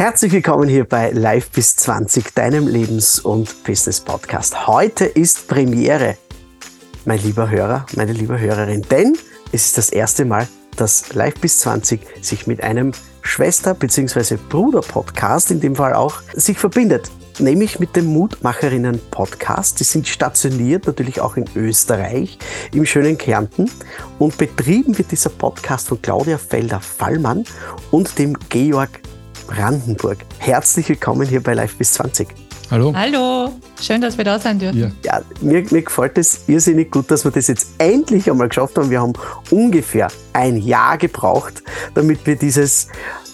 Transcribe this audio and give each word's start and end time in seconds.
Herzlich 0.00 0.32
willkommen 0.32 0.66
hier 0.66 0.86
bei 0.86 1.10
Live 1.10 1.50
bis 1.50 1.76
20, 1.76 2.34
deinem 2.34 2.66
Lebens- 2.66 3.20
und 3.20 3.64
Business-Podcast. 3.64 4.66
Heute 4.66 5.04
ist 5.04 5.46
Premiere, 5.46 6.16
mein 7.04 7.18
lieber 7.18 7.50
Hörer, 7.50 7.84
meine 7.96 8.14
liebe 8.14 8.40
Hörerin, 8.40 8.80
denn 8.90 9.18
es 9.52 9.66
ist 9.66 9.76
das 9.76 9.90
erste 9.90 10.24
Mal, 10.24 10.48
dass 10.76 11.12
Live 11.12 11.34
bis 11.42 11.58
20 11.58 12.00
sich 12.22 12.46
mit 12.46 12.62
einem 12.62 12.92
Schwester- 13.20 13.74
bzw. 13.74 14.38
Bruder-Podcast, 14.48 15.50
in 15.50 15.60
dem 15.60 15.76
Fall 15.76 15.92
auch, 15.92 16.22
sich 16.32 16.56
verbindet. 16.56 17.10
Nämlich 17.38 17.78
mit 17.78 17.94
dem 17.94 18.06
Mutmacherinnen-Podcast. 18.06 19.80
Die 19.80 19.84
sind 19.84 20.08
stationiert 20.08 20.86
natürlich 20.86 21.20
auch 21.20 21.36
in 21.36 21.44
Österreich, 21.54 22.38
im 22.72 22.86
schönen 22.86 23.18
Kärnten. 23.18 23.70
Und 24.18 24.38
betrieben 24.38 24.96
wird 24.96 25.10
dieser 25.10 25.28
Podcast 25.28 25.88
von 25.88 26.00
Claudia 26.00 26.38
Felder-Fallmann 26.38 27.44
und 27.90 28.18
dem 28.18 28.38
Georg 28.48 29.00
Brandenburg. 29.50 30.18
Herzlich 30.38 30.88
willkommen 30.88 31.28
hier 31.28 31.42
bei 31.42 31.54
Live 31.54 31.76
bis 31.76 31.94
20. 31.94 32.28
Hallo. 32.70 32.94
Hallo, 32.94 33.50
schön, 33.80 34.00
dass 34.00 34.16
wir 34.16 34.24
da 34.24 34.38
sein 34.38 34.60
dürfen. 34.60 34.78
Ja, 34.78 34.90
ja 35.02 35.20
mir, 35.40 35.64
mir 35.70 35.82
gefällt 35.82 36.16
es 36.18 36.44
irrsinnig 36.46 36.92
gut, 36.92 37.10
dass 37.10 37.24
wir 37.24 37.32
das 37.32 37.48
jetzt 37.48 37.70
endlich 37.78 38.30
einmal 38.30 38.48
geschafft 38.48 38.78
haben. 38.78 38.90
Wir 38.90 39.00
haben 39.00 39.12
ungefähr 39.50 40.06
ein 40.34 40.56
Jahr 40.56 40.96
gebraucht, 40.98 41.64
damit 41.94 42.24
wir 42.26 42.36
dieses 42.36 42.86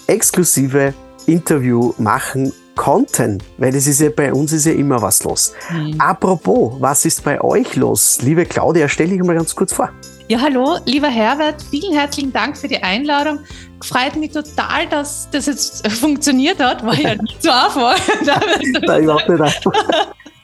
exklusive 0.07 0.95
Interview 1.27 1.93
machen 1.99 2.51
konnten, 2.75 3.43
weil 3.59 3.75
es 3.75 3.85
ist 3.85 4.01
ja 4.01 4.09
bei 4.09 4.33
uns 4.33 4.53
ist 4.53 4.65
ja 4.65 4.71
immer 4.71 4.99
was 5.01 5.23
los. 5.23 5.53
Mhm. 5.69 5.99
Apropos, 5.99 6.73
was 6.79 7.05
ist 7.05 7.23
bei 7.23 7.39
euch 7.39 7.75
los? 7.75 8.19
Liebe 8.23 8.45
Claudia, 8.45 8.89
stell 8.89 9.09
dich 9.09 9.21
mal 9.21 9.35
ganz 9.35 9.55
kurz 9.55 9.71
vor. 9.71 9.91
Ja, 10.29 10.41
hallo, 10.41 10.77
lieber 10.85 11.07
Herbert, 11.07 11.61
vielen 11.69 11.93
herzlichen 11.93 12.33
Dank 12.33 12.57
für 12.57 12.67
die 12.67 12.83
Einladung. 12.83 13.39
Freut 13.81 14.15
mich 14.15 14.31
total, 14.31 14.87
dass 14.89 15.29
das 15.31 15.45
jetzt 15.45 15.87
funktioniert 15.91 16.59
hat. 16.59 16.85
War 16.85 16.99
ja 16.99 17.15
nicht 17.15 17.41
so 17.41 17.51
einfach. 17.51 17.97
Nein, 18.85 19.03
überhaupt 19.03 19.29
nicht 19.29 19.41
einfach. 19.41 19.73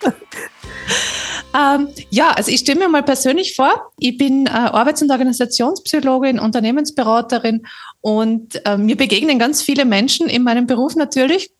Ähm, 1.56 1.90
ja, 2.10 2.32
also 2.32 2.50
ich 2.50 2.62
stelle 2.62 2.80
mir 2.80 2.90
mal 2.90 3.04
persönlich 3.04 3.56
vor, 3.56 3.92
ich 4.00 4.18
bin 4.18 4.48
äh, 4.48 4.50
Arbeits- 4.50 5.04
und 5.04 5.12
Organisationspsychologin, 5.12 6.40
Unternehmensberaterin 6.40 7.68
und 8.02 8.60
äh, 8.66 8.76
mir 8.76 8.98
begegnen 8.98 9.38
ganz 9.38 9.62
viele 9.62 9.86
Menschen 9.86 10.28
in 10.28 10.42
meinem 10.42 10.66
Beruf 10.66 10.96
natürlich. 10.96 11.52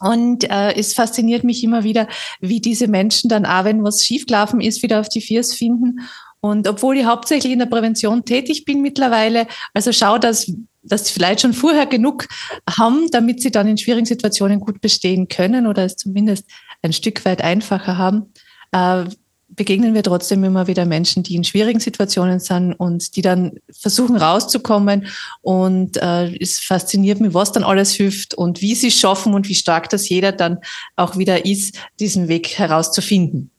Und 0.00 0.44
äh, 0.44 0.74
es 0.76 0.94
fasziniert 0.94 1.44
mich 1.44 1.62
immer 1.62 1.84
wieder, 1.84 2.08
wie 2.40 2.60
diese 2.60 2.88
Menschen 2.88 3.28
dann 3.28 3.44
auch, 3.44 3.64
wenn 3.64 3.84
was 3.84 4.02
schiefgelaufen 4.02 4.62
ist, 4.62 4.82
wieder 4.82 5.00
auf 5.00 5.10
die 5.10 5.20
Viers 5.20 5.54
finden 5.54 6.00
und 6.40 6.68
obwohl 6.68 6.96
ich 6.98 7.04
hauptsächlich 7.04 7.52
in 7.52 7.58
der 7.58 7.66
Prävention 7.66 8.24
tätig 8.24 8.64
bin 8.64 8.80
mittlerweile, 8.80 9.46
also 9.74 9.92
schau, 9.92 10.18
dass, 10.18 10.52
dass 10.82 11.06
sie 11.06 11.12
vielleicht 11.12 11.40
schon 11.40 11.52
vorher 11.52 11.86
genug 11.86 12.26
haben, 12.68 13.08
damit 13.10 13.42
sie 13.42 13.50
dann 13.50 13.66
in 13.66 13.78
schwierigen 13.78 14.06
Situationen 14.06 14.60
gut 14.60 14.80
bestehen 14.80 15.28
können 15.28 15.66
oder 15.66 15.84
es 15.84 15.96
zumindest 15.96 16.46
ein 16.82 16.92
Stück 16.92 17.24
weit 17.24 17.42
einfacher 17.42 17.98
haben, 17.98 18.32
äh, 18.72 19.04
begegnen 19.48 19.94
wir 19.94 20.02
trotzdem 20.02 20.44
immer 20.44 20.66
wieder 20.66 20.84
Menschen, 20.84 21.22
die 21.22 21.34
in 21.34 21.42
schwierigen 21.42 21.80
Situationen 21.80 22.38
sind 22.38 22.74
und 22.74 23.16
die 23.16 23.22
dann 23.22 23.58
versuchen 23.72 24.16
rauszukommen. 24.16 25.06
Und 25.40 25.96
äh, 25.96 26.36
es 26.36 26.60
fasziniert 26.60 27.20
mich, 27.20 27.34
was 27.34 27.52
dann 27.52 27.64
alles 27.64 27.92
hilft 27.92 28.34
und 28.34 28.60
wie 28.60 28.74
sie 28.74 28.88
es 28.88 29.00
schaffen 29.00 29.34
und 29.34 29.48
wie 29.48 29.54
stark 29.54 29.88
das 29.88 30.08
jeder 30.08 30.32
dann 30.32 30.58
auch 30.96 31.16
wieder 31.16 31.44
ist, 31.44 31.76
diesen 31.98 32.28
Weg 32.28 32.58
herauszufinden. 32.58 33.50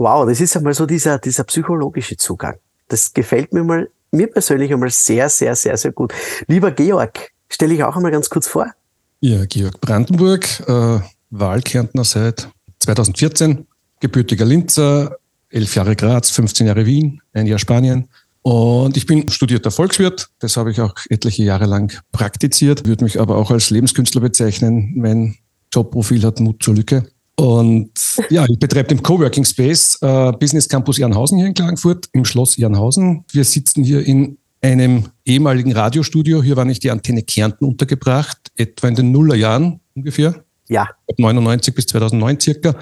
Wow, 0.00 0.26
das 0.26 0.40
ist 0.40 0.56
einmal 0.56 0.72
so 0.72 0.86
dieser, 0.86 1.18
dieser 1.18 1.44
psychologische 1.44 2.16
Zugang. 2.16 2.56
Das 2.88 3.12
gefällt 3.12 3.52
mir 3.52 3.62
mal, 3.62 3.90
mir 4.12 4.28
persönlich 4.28 4.72
einmal 4.72 4.88
sehr, 4.88 5.28
sehr, 5.28 5.54
sehr, 5.54 5.76
sehr 5.76 5.92
gut. 5.92 6.14
Lieber 6.46 6.70
Georg, 6.70 7.32
stelle 7.50 7.74
ich 7.74 7.84
auch 7.84 7.94
einmal 7.94 8.10
ganz 8.10 8.30
kurz 8.30 8.48
vor. 8.48 8.66
Ja, 9.20 9.44
Georg 9.44 9.78
Brandenburg, 9.82 10.46
äh, 10.66 11.00
Wahlkärntner 11.28 12.04
seit 12.04 12.48
2014, 12.78 13.66
gebürtiger 14.00 14.46
Linzer, 14.46 15.18
elf 15.50 15.74
Jahre 15.74 15.94
Graz, 15.96 16.30
15 16.30 16.68
Jahre 16.68 16.86
Wien, 16.86 17.20
ein 17.34 17.46
Jahr 17.46 17.58
Spanien. 17.58 18.08
Und 18.40 18.96
ich 18.96 19.04
bin 19.04 19.28
studierter 19.28 19.70
Volkswirt, 19.70 20.30
das 20.38 20.56
habe 20.56 20.70
ich 20.70 20.80
auch 20.80 20.94
etliche 21.10 21.42
Jahre 21.42 21.66
lang 21.66 21.92
praktiziert, 22.10 22.86
würde 22.86 23.04
mich 23.04 23.20
aber 23.20 23.36
auch 23.36 23.50
als 23.50 23.68
Lebenskünstler 23.68 24.22
bezeichnen. 24.22 24.94
Mein 24.96 25.36
Jobprofil 25.74 26.24
hat 26.24 26.40
Mut 26.40 26.62
zur 26.62 26.74
Lücke. 26.74 27.04
Und 27.40 27.92
ja, 28.28 28.44
ich 28.46 28.58
betreibe 28.58 28.88
den 28.88 29.02
Coworking 29.02 29.46
Space 29.46 29.96
äh, 30.02 30.30
Business 30.32 30.68
Campus 30.68 30.98
Ehrenhausen 30.98 31.38
hier 31.38 31.46
in 31.46 31.54
Klagenfurt 31.54 32.06
im 32.12 32.26
Schloss 32.26 32.58
Ehrenhausen. 32.58 33.24
Wir 33.32 33.44
sitzen 33.44 33.82
hier 33.82 34.04
in 34.06 34.36
einem 34.60 35.08
ehemaligen 35.24 35.72
Radiostudio. 35.72 36.42
Hier 36.42 36.58
war 36.58 36.66
nicht 36.66 36.82
die 36.82 36.90
Antenne 36.90 37.22
Kärnten 37.22 37.64
untergebracht, 37.64 38.52
etwa 38.56 38.88
in 38.88 38.94
den 38.94 39.10
Nullerjahren 39.10 39.80
ungefähr. 39.94 40.44
Ja. 40.68 40.90
99 41.16 41.74
bis 41.74 41.86
2009 41.86 42.40
circa. 42.40 42.74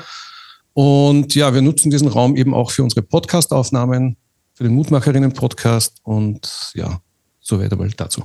Und 0.72 1.36
ja, 1.36 1.54
wir 1.54 1.62
nutzen 1.62 1.90
diesen 1.90 2.08
Raum 2.08 2.34
eben 2.34 2.52
auch 2.52 2.72
für 2.72 2.82
unsere 2.82 3.02
Podcast-Aufnahmen, 3.02 4.16
für 4.54 4.64
den 4.64 4.74
Mutmacherinnen-Podcast 4.74 6.00
und 6.02 6.72
ja, 6.74 7.00
so 7.38 7.60
weiter 7.60 7.76
mal 7.76 7.88
dazu. 7.96 8.24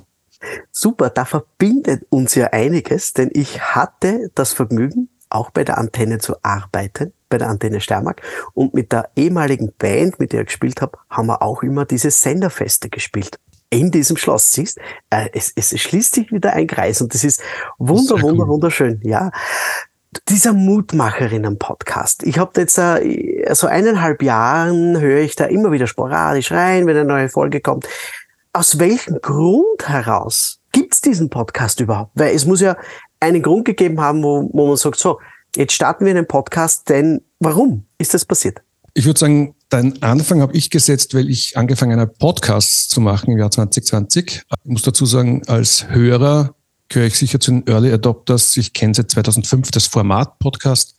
Super, 0.71 1.11
da 1.11 1.25
verbindet 1.25 2.07
uns 2.09 2.33
ja 2.33 2.47
einiges, 2.47 3.13
denn 3.13 3.29
ich 3.33 3.61
hatte 3.61 4.31
das 4.33 4.53
Vergnügen, 4.53 5.09
auch 5.33 5.49
bei 5.51 5.63
der 5.63 5.77
Antenne 5.77 6.19
zu 6.19 6.35
arbeiten, 6.43 7.13
bei 7.29 7.37
der 7.37 7.49
Antenne 7.49 7.81
Steiermark. 7.81 8.21
Und 8.53 8.73
mit 8.73 8.91
der 8.91 9.09
ehemaligen 9.15 9.73
Band, 9.77 10.19
mit 10.19 10.33
der 10.33 10.41
ich 10.41 10.47
gespielt 10.47 10.81
habe, 10.81 10.97
haben 11.09 11.27
wir 11.27 11.41
auch 11.41 11.63
immer 11.63 11.85
diese 11.85 12.11
Senderfeste 12.11 12.89
gespielt. 12.89 13.39
In 13.69 13.89
diesem 13.89 14.17
Schloss, 14.17 14.51
siehst, 14.53 14.77
äh, 15.09 15.29
es, 15.33 15.51
es 15.55 15.79
schließt 15.79 16.13
sich 16.13 16.31
wieder 16.31 16.53
ein 16.53 16.67
Kreis 16.67 17.01
und 17.01 17.13
das 17.13 17.23
ist 17.23 17.41
wunder, 17.79 18.21
wunder, 18.21 18.47
wunderschön. 18.47 18.99
Ja, 19.03 19.31
dieser 20.29 20.53
Mutmacherinnen-Podcast. 20.53 22.23
Ich 22.23 22.37
habe 22.37 22.61
jetzt 22.61 22.77
äh, 22.77 23.51
so 23.53 23.67
eineinhalb 23.67 24.21
Jahren 24.21 24.99
höre 24.99 25.21
ich 25.21 25.35
da 25.35 25.45
immer 25.45 25.71
wieder 25.71 25.87
sporadisch 25.87 26.51
rein, 26.51 26.85
wenn 26.85 26.95
eine 26.95 27.05
neue 27.05 27.29
Folge 27.29 27.61
kommt. 27.61 27.87
Aus 28.53 28.77
welchem 28.77 29.19
Grund 29.21 29.87
heraus 29.87 30.59
gibt's 30.71 31.01
diesen 31.01 31.29
Podcast 31.29 31.79
überhaupt? 31.79 32.11
Weil 32.15 32.35
es 32.35 32.45
muss 32.45 32.61
ja 32.61 32.77
einen 33.23 33.41
Grund 33.41 33.65
gegeben 33.65 33.99
haben, 34.01 34.23
wo, 34.23 34.49
wo 34.53 34.67
man 34.67 34.77
sagt, 34.77 34.99
so, 34.99 35.19
jetzt 35.55 35.73
starten 35.73 36.05
wir 36.05 36.11
einen 36.11 36.27
Podcast, 36.27 36.89
denn 36.89 37.21
warum 37.39 37.85
ist 37.97 38.13
das 38.13 38.25
passiert? 38.25 38.61
Ich 38.93 39.05
würde 39.05 39.19
sagen, 39.19 39.55
den 39.71 40.01
Anfang 40.03 40.41
habe 40.41 40.55
ich 40.55 40.69
gesetzt, 40.69 41.15
weil 41.15 41.29
ich 41.29 41.57
angefangen 41.57 41.99
habe, 41.99 42.13
Podcasts 42.19 42.89
zu 42.89 43.01
machen 43.01 43.31
im 43.31 43.39
Jahr 43.39 43.49
2020. 43.49 44.43
Ich 44.63 44.69
muss 44.69 44.83
dazu 44.83 45.05
sagen, 45.05 45.41
als 45.47 45.89
Hörer 45.89 46.53
gehöre 46.89 47.07
ich 47.07 47.17
sicher 47.17 47.39
zu 47.39 47.51
den 47.51 47.67
Early 47.67 47.91
Adopters. 47.91 48.55
Ich 48.57 48.73
kenne 48.73 48.93
seit 48.93 49.09
2005 49.09 49.71
das 49.71 49.87
Format 49.87 50.37
Podcast, 50.37 50.95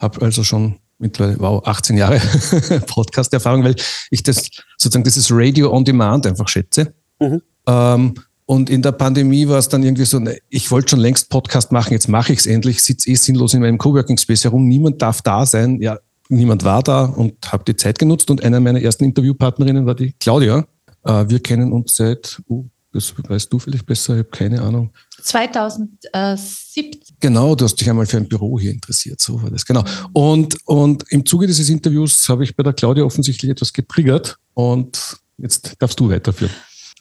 habe 0.00 0.22
also 0.22 0.42
schon 0.42 0.80
mittlerweile, 0.98 1.38
wow, 1.38 1.64
18 1.64 1.96
Jahre 1.96 2.18
Podcast-Erfahrung, 2.86 3.62
weil 3.62 3.76
ich 4.10 4.22
das 4.22 4.48
sozusagen 4.76 5.04
dieses 5.04 5.28
Radio 5.30 5.72
on 5.72 5.84
Demand 5.84 6.26
einfach 6.26 6.48
schätze. 6.48 6.94
Mhm. 7.20 7.42
Ähm, 7.68 8.14
und 8.46 8.70
in 8.70 8.80
der 8.80 8.92
Pandemie 8.92 9.48
war 9.48 9.58
es 9.58 9.68
dann 9.68 9.82
irgendwie 9.82 10.04
so, 10.04 10.20
ne, 10.20 10.38
ich 10.48 10.70
wollte 10.70 10.90
schon 10.90 11.00
längst 11.00 11.28
Podcast 11.30 11.72
machen, 11.72 11.92
jetzt 11.92 12.08
mache 12.08 12.32
ich 12.32 12.38
es 12.38 12.46
endlich, 12.46 12.82
sitze 12.82 13.10
eh 13.10 13.16
sinnlos 13.16 13.54
in 13.54 13.60
meinem 13.60 13.76
Coworking 13.76 14.18
Space 14.18 14.44
herum, 14.44 14.68
niemand 14.68 15.02
darf 15.02 15.20
da 15.20 15.44
sein. 15.44 15.80
Ja, 15.82 15.98
niemand 16.28 16.62
war 16.62 16.82
da 16.84 17.06
und 17.06 17.50
habe 17.50 17.64
die 17.64 17.74
Zeit 17.74 17.98
genutzt. 17.98 18.30
Und 18.30 18.44
eine 18.44 18.60
meiner 18.60 18.80
ersten 18.80 19.02
Interviewpartnerinnen 19.04 19.84
war 19.84 19.96
die 19.96 20.12
Claudia. 20.12 20.64
Äh, 21.02 21.28
wir 21.28 21.40
kennen 21.40 21.72
uns 21.72 21.96
seit, 21.96 22.40
uh, 22.48 22.64
das 22.92 23.12
weißt 23.16 23.52
du 23.52 23.58
vielleicht 23.58 23.84
besser, 23.84 24.14
ich 24.14 24.20
habe 24.20 24.30
keine 24.30 24.62
Ahnung. 24.62 24.92
2017. 25.20 27.00
Genau, 27.18 27.56
du 27.56 27.64
hast 27.64 27.74
dich 27.80 27.90
einmal 27.90 28.06
für 28.06 28.18
ein 28.18 28.28
Büro 28.28 28.60
hier 28.60 28.70
interessiert, 28.70 29.20
so 29.20 29.42
war 29.42 29.50
das, 29.50 29.66
genau. 29.66 29.82
Und, 30.12 30.56
und 30.66 31.04
im 31.10 31.26
Zuge 31.26 31.48
dieses 31.48 31.68
Interviews 31.68 32.28
habe 32.28 32.44
ich 32.44 32.54
bei 32.54 32.62
der 32.62 32.72
Claudia 32.72 33.02
offensichtlich 33.02 33.50
etwas 33.50 33.72
getriggert 33.72 34.38
und 34.54 35.18
jetzt 35.36 35.74
darfst 35.80 35.98
du 35.98 36.08
weiterführen. 36.08 36.52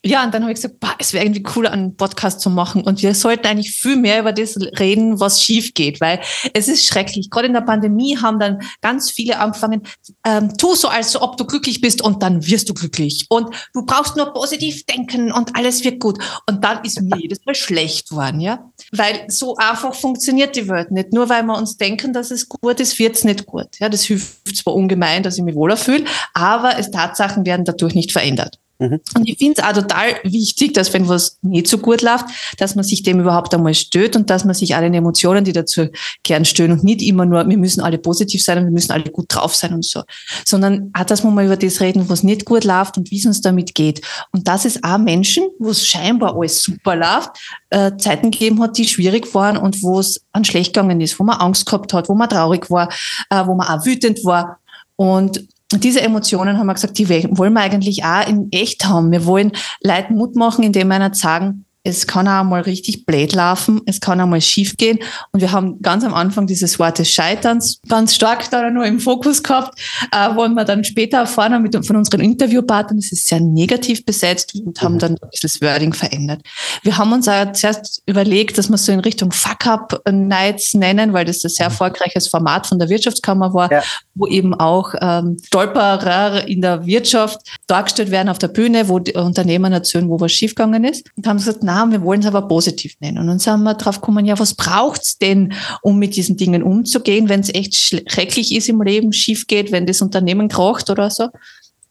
Ja, 0.06 0.24
und 0.24 0.36
dann 0.36 0.44
habe 0.44 0.52
ich 0.52 0.58
gesagt, 0.58 0.80
boah, 0.80 0.94
es 1.00 1.14
wäre 1.14 1.26
irgendwie 1.26 1.44
cool, 1.56 1.66
einen 1.66 1.98
Podcast 1.98 2.40
zu 2.40 2.52
machen. 2.52 2.84
Und 2.84 3.02
wir 3.02 3.16
sollten 3.16 3.48
eigentlich 3.48 3.72
viel 3.72 3.96
mehr 3.96 4.20
über 4.20 4.34
das 4.34 4.56
reden, 4.78 5.20
was 5.20 5.42
schief 5.42 5.74
geht, 5.74 6.00
weil 6.00 6.20
es 6.54 6.68
ist 6.68 6.86
schrecklich. 6.86 7.32
Gerade 7.32 7.48
in 7.48 7.54
der 7.54 7.62
Pandemie 7.62 8.16
haben 8.16 8.40
dann 8.40 8.62
ganz 8.82 9.10
viele 9.10 9.40
angefangen, 9.40 9.82
ähm, 10.24 10.56
tu 10.58 10.76
so, 10.76 10.90
als 10.90 11.20
ob 11.20 11.38
du 11.38 11.46
glücklich 11.46 11.82
bist 11.82 12.04
und 12.04 12.22
dann 12.22 12.46
wirst 12.46 12.70
du 12.70 12.76
glücklich. 12.76 13.26
Und 13.30 13.50
du 13.74 13.84
brauchst 13.84 14.16
nur 14.16 14.32
positiv 14.32 14.86
denken 14.86 15.32
und 15.32 15.56
alles 15.56 15.84
wird 15.84 16.00
gut. 16.00 16.20
Und 16.48 16.64
dann 16.64 16.84
ist 16.84 17.02
mir 17.02 17.18
jedes 17.18 17.40
Mal 17.44 17.56
schlecht 17.56 18.12
worden, 18.12 18.42
ja. 18.42 18.70
Weil 18.92 19.26
so 19.30 19.56
einfach 19.56 19.96
funktioniert 19.96 20.56
die 20.56 20.70
Welt 20.70 20.92
nicht. 20.92 21.14
Nur 21.14 21.30
weil 21.30 21.42
wir 21.42 21.58
uns 21.58 21.78
denken, 21.78 22.14
dass 22.14 22.30
es 22.30 22.48
gut 22.48 22.80
ist, 22.80 23.00
wird's 23.00 23.24
nicht 23.24 23.48
gut. 23.48 23.70
Ja, 23.80 23.90
das 23.90 24.04
hilft 24.04 24.56
zwar 24.56 24.76
ungemein, 24.76 25.24
dass 25.24 25.38
ich 25.40 25.44
mich 25.44 25.56
wohler 25.56 25.78
fühle, 25.78 26.06
aber 26.36 26.78
es 26.78 26.92
Tatsachen 26.92 27.44
werden 27.48 27.66
dadurch 27.66 27.96
nicht 27.96 28.12
verändert. 28.12 28.60
Mhm. 28.80 29.00
Und 29.16 29.30
ich 29.30 29.38
finde 29.38 29.62
es 29.62 29.64
auch 29.64 29.74
total 29.74 30.16
wichtig, 30.24 30.74
dass 30.74 30.94
wenn 30.94 31.08
was 31.08 31.38
nicht 31.42 31.68
so 31.68 31.78
gut 31.78 32.02
läuft, 32.02 32.26
dass 32.58 32.76
man 32.76 32.84
sich 32.84 33.04
dem 33.04 33.22
überhaupt 33.22 33.54
einmal 33.54 33.74
stößt 33.74 34.16
und 34.16 34.30
dass 34.30 34.44
man 34.44 34.54
sich 34.54 34.76
alle 34.76 34.88
Emotionen, 34.88 35.46
die 35.46 35.54
dazu 35.54 35.88
gern 36.24 36.44
stören 36.44 36.74
und 36.74 36.84
nicht 36.84 37.02
immer 37.02 37.26
nur, 37.26 37.48
wir 37.48 37.58
müssen 37.58 37.82
alle 37.82 37.98
positiv 37.98 38.44
sein 38.44 38.58
und 38.58 38.66
wir 38.66 38.72
müssen 38.72 38.92
alle 38.92 39.06
gut 39.06 39.28
drauf 39.30 39.56
sein 39.56 39.74
und 39.74 39.86
so, 39.86 40.04
sondern 40.46 40.92
auch, 40.94 41.06
dass 41.06 41.24
wir 41.24 41.32
mal 41.32 41.46
über 41.46 41.56
das 41.56 41.80
reden, 41.80 42.10
was 42.10 42.24
nicht 42.24 42.46
gut 42.46 42.66
läuft 42.66 42.98
und 42.98 43.12
wie 43.12 43.18
es 43.18 43.26
uns 43.26 43.42
damit 43.42 43.76
geht. 43.76 44.02
Und 44.32 44.48
dass 44.48 44.66
es 44.66 44.84
auch 44.84 44.98
Menschen, 44.98 45.46
wo 45.60 45.70
es 45.70 45.86
scheinbar 45.88 46.36
alles 46.36 46.62
super 46.62 46.96
läuft, 46.96 47.32
äh, 47.70 47.96
Zeiten 47.98 48.32
gegeben 48.32 48.62
hat, 48.62 48.78
die 48.78 48.88
schwierig 48.88 49.34
waren 49.34 49.58
und 49.58 49.82
wo 49.84 50.00
es 50.00 50.22
an 50.34 50.44
schlecht 50.44 50.74
gegangen 50.74 51.00
ist, 51.00 51.18
wo 51.20 51.24
man 51.24 51.38
Angst 51.38 51.66
gehabt 51.66 51.94
hat, 51.94 52.10
wo 52.10 52.16
man 52.16 52.30
traurig 52.30 52.70
war, 52.70 52.90
äh, 53.30 53.46
wo 53.46 53.56
man 53.56 53.68
auch 53.68 53.86
wütend 53.86 54.24
war. 54.26 54.60
Und 54.98 55.46
diese 55.84 56.02
Emotionen 56.02 56.58
haben 56.58 56.68
wir 56.68 56.74
gesagt, 56.74 56.98
die 56.98 57.10
wollen 57.10 57.54
wir 57.54 57.62
eigentlich 57.62 58.04
auch 58.04 58.28
in 58.28 58.52
echt 58.52 58.86
haben. 58.86 59.12
Wir 59.12 59.26
wollen 59.26 59.52
Leuten 59.82 60.16
Mut 60.16 60.36
machen, 60.36 60.64
indem 60.64 60.90
wir 60.90 60.98
ihnen 60.98 61.14
sagen, 61.14 61.66
es 61.86 62.08
kann 62.08 62.28
auch 62.28 62.44
mal 62.44 62.62
richtig 62.62 63.06
blöd 63.06 63.34
laufen, 63.34 63.80
es 63.86 64.02
kann 64.02 64.20
auch 64.20 64.26
mal 64.26 64.42
schief 64.42 64.76
gehen. 64.76 64.98
Und 65.32 65.42
wir 65.42 65.52
haben 65.52 65.82
ganz 65.82 66.04
am 66.04 66.16
Anfang 66.16 66.48
dieses 66.48 66.80
Wort 66.80 66.98
des 66.98 67.12
Scheiterns 67.12 67.80
ganz 67.88 68.16
stark 68.16 68.50
da 68.50 68.70
nur 68.72 68.86
im 68.86 69.00
Fokus 69.00 69.44
gehabt, 69.44 69.80
äh, 70.12 70.36
wollen 70.36 70.56
wir 70.56 70.66
dann 70.66 70.84
später 70.84 71.20
erfahren 71.20 71.54
haben 71.54 71.62
mit, 71.62 71.86
von 71.86 71.96
unseren 71.96 72.22
Interviewpartnern, 72.22 72.98
es 72.98 73.12
ist 73.12 73.28
sehr 73.28 73.40
negativ 73.40 74.04
besetzt 74.04 74.56
und 74.56 74.82
haben 74.82 74.96
mhm. 74.96 75.00
dann 75.00 75.16
dieses 75.34 75.62
Wording 75.62 75.94
verändert. 75.94 76.42
Wir 76.82 76.98
haben 76.98 77.14
uns 77.14 77.28
auch 77.28 77.52
zuerst 77.52 78.02
überlegt, 78.08 78.58
dass 78.58 78.70
wir 78.70 78.78
so 78.78 78.92
in 78.92 79.00
Richtung 79.00 79.32
Fuck-Up-Nights 79.32 80.74
nennen, 80.74 81.14
weil 81.14 81.26
das 81.26 81.44
ein 81.44 81.50
sehr 81.50 81.68
mhm. 81.68 81.74
erfolgreiches 81.74 82.28
Format 82.30 82.66
von 82.66 82.80
der 82.80 82.90
Wirtschaftskammer 82.90 83.54
war, 83.54 83.72
ja. 83.72 83.84
Wo 84.16 84.28
eben 84.28 84.54
auch 84.54 84.96
ähm, 85.02 85.38
Stolperer 85.46 86.48
in 86.48 86.62
der 86.62 86.86
Wirtschaft 86.86 87.42
dargestellt 87.68 88.12
werden 88.12 88.30
auf 88.30 88.40
der 88.40 88.48
Bühne, 88.48 88.88
wo 88.88 89.00
die 89.00 89.14
Unternehmer 89.14 89.70
erzählen, 89.72 90.10
wo 90.10 90.20
was 90.20 90.32
schiefgegangen 90.32 90.86
ist. 90.86 91.06
Und 91.16 91.28
haben 91.28 91.38
gesagt, 91.38 91.60
na, 91.62 91.90
wir 91.92 92.02
wollen 92.02 92.22
es 92.22 92.26
aber 92.26 92.48
positiv 92.48 92.96
nennen. 93.02 93.20
Und 93.20 93.28
dann 93.28 93.40
sind 93.40 93.64
wir 93.64 93.74
drauf 93.74 94.00
gekommen, 94.00 94.26
ja, 94.26 94.40
was 94.40 94.54
braucht's 94.54 95.18
denn, 95.18 95.54
um 95.82 96.00
mit 96.00 96.16
diesen 96.16 96.38
Dingen 96.38 96.64
umzugehen, 96.64 97.28
wenn 97.30 97.42
es 97.42 97.54
echt 97.54 97.76
schrecklich 97.76 98.56
ist 98.56 98.70
im 98.70 98.82
Leben, 98.82 99.12
schief 99.12 99.48
geht, 99.48 99.72
wenn 99.72 99.86
das 99.86 100.02
Unternehmen 100.02 100.48
kracht 100.48 100.90
oder 100.90 101.10
so. 101.10 101.28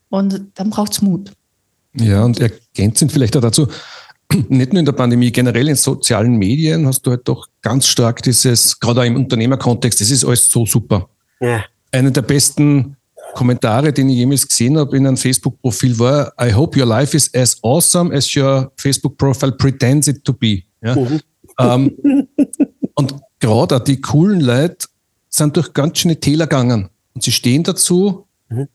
Und 0.08 0.46
dann 0.54 0.70
braucht's 0.70 1.02
Mut. 1.02 1.30
Ja, 1.96 2.24
und 2.24 2.40
ergänzend 2.40 3.12
vielleicht 3.12 3.36
auch 3.36 3.42
dazu, 3.42 3.68
nicht 4.48 4.72
nur 4.72 4.80
in 4.80 4.86
der 4.86 4.92
Pandemie, 4.92 5.30
generell 5.30 5.68
in 5.68 5.76
sozialen 5.76 6.36
Medien 6.36 6.86
hast 6.86 7.02
du 7.02 7.10
halt 7.10 7.28
doch 7.28 7.48
ganz 7.60 7.86
stark 7.86 8.22
dieses, 8.22 8.80
gerade 8.80 9.02
auch 9.02 9.04
im 9.04 9.16
Unternehmerkontext, 9.16 10.00
das 10.00 10.10
ist 10.10 10.24
alles 10.24 10.50
so 10.50 10.64
super. 10.64 11.08
Ja. 11.40 11.64
Eine 11.94 12.10
der 12.10 12.22
besten 12.22 12.96
Kommentare, 13.34 13.92
den 13.92 14.08
ich 14.08 14.16
jemals 14.16 14.48
gesehen 14.48 14.76
habe 14.76 14.96
in 14.96 15.06
einem 15.06 15.16
Facebook-Profil 15.16 15.98
war, 15.98 16.32
I 16.40 16.52
hope 16.52 16.78
your 16.78 16.86
life 16.86 17.16
is 17.16 17.32
as 17.34 17.56
awesome 17.62 18.14
as 18.14 18.34
your 18.34 18.72
Facebook-Profile 18.76 19.52
pretends 19.52 20.08
it 20.08 20.24
to 20.24 20.32
be. 20.32 20.62
Ja? 20.82 20.96
Mhm. 20.96 21.20
Ähm, 21.58 22.28
und 22.94 23.14
gerade 23.38 23.80
die 23.80 24.00
coolen 24.00 24.40
Leute 24.40 24.88
sind 25.28 25.56
durch 25.56 25.72
ganz 25.72 25.98
schöne 25.98 26.18
Täler 26.18 26.46
gegangen 26.46 26.90
und 27.14 27.22
sie 27.22 27.32
stehen 27.32 27.62
dazu 27.62 28.26
mhm. 28.48 28.68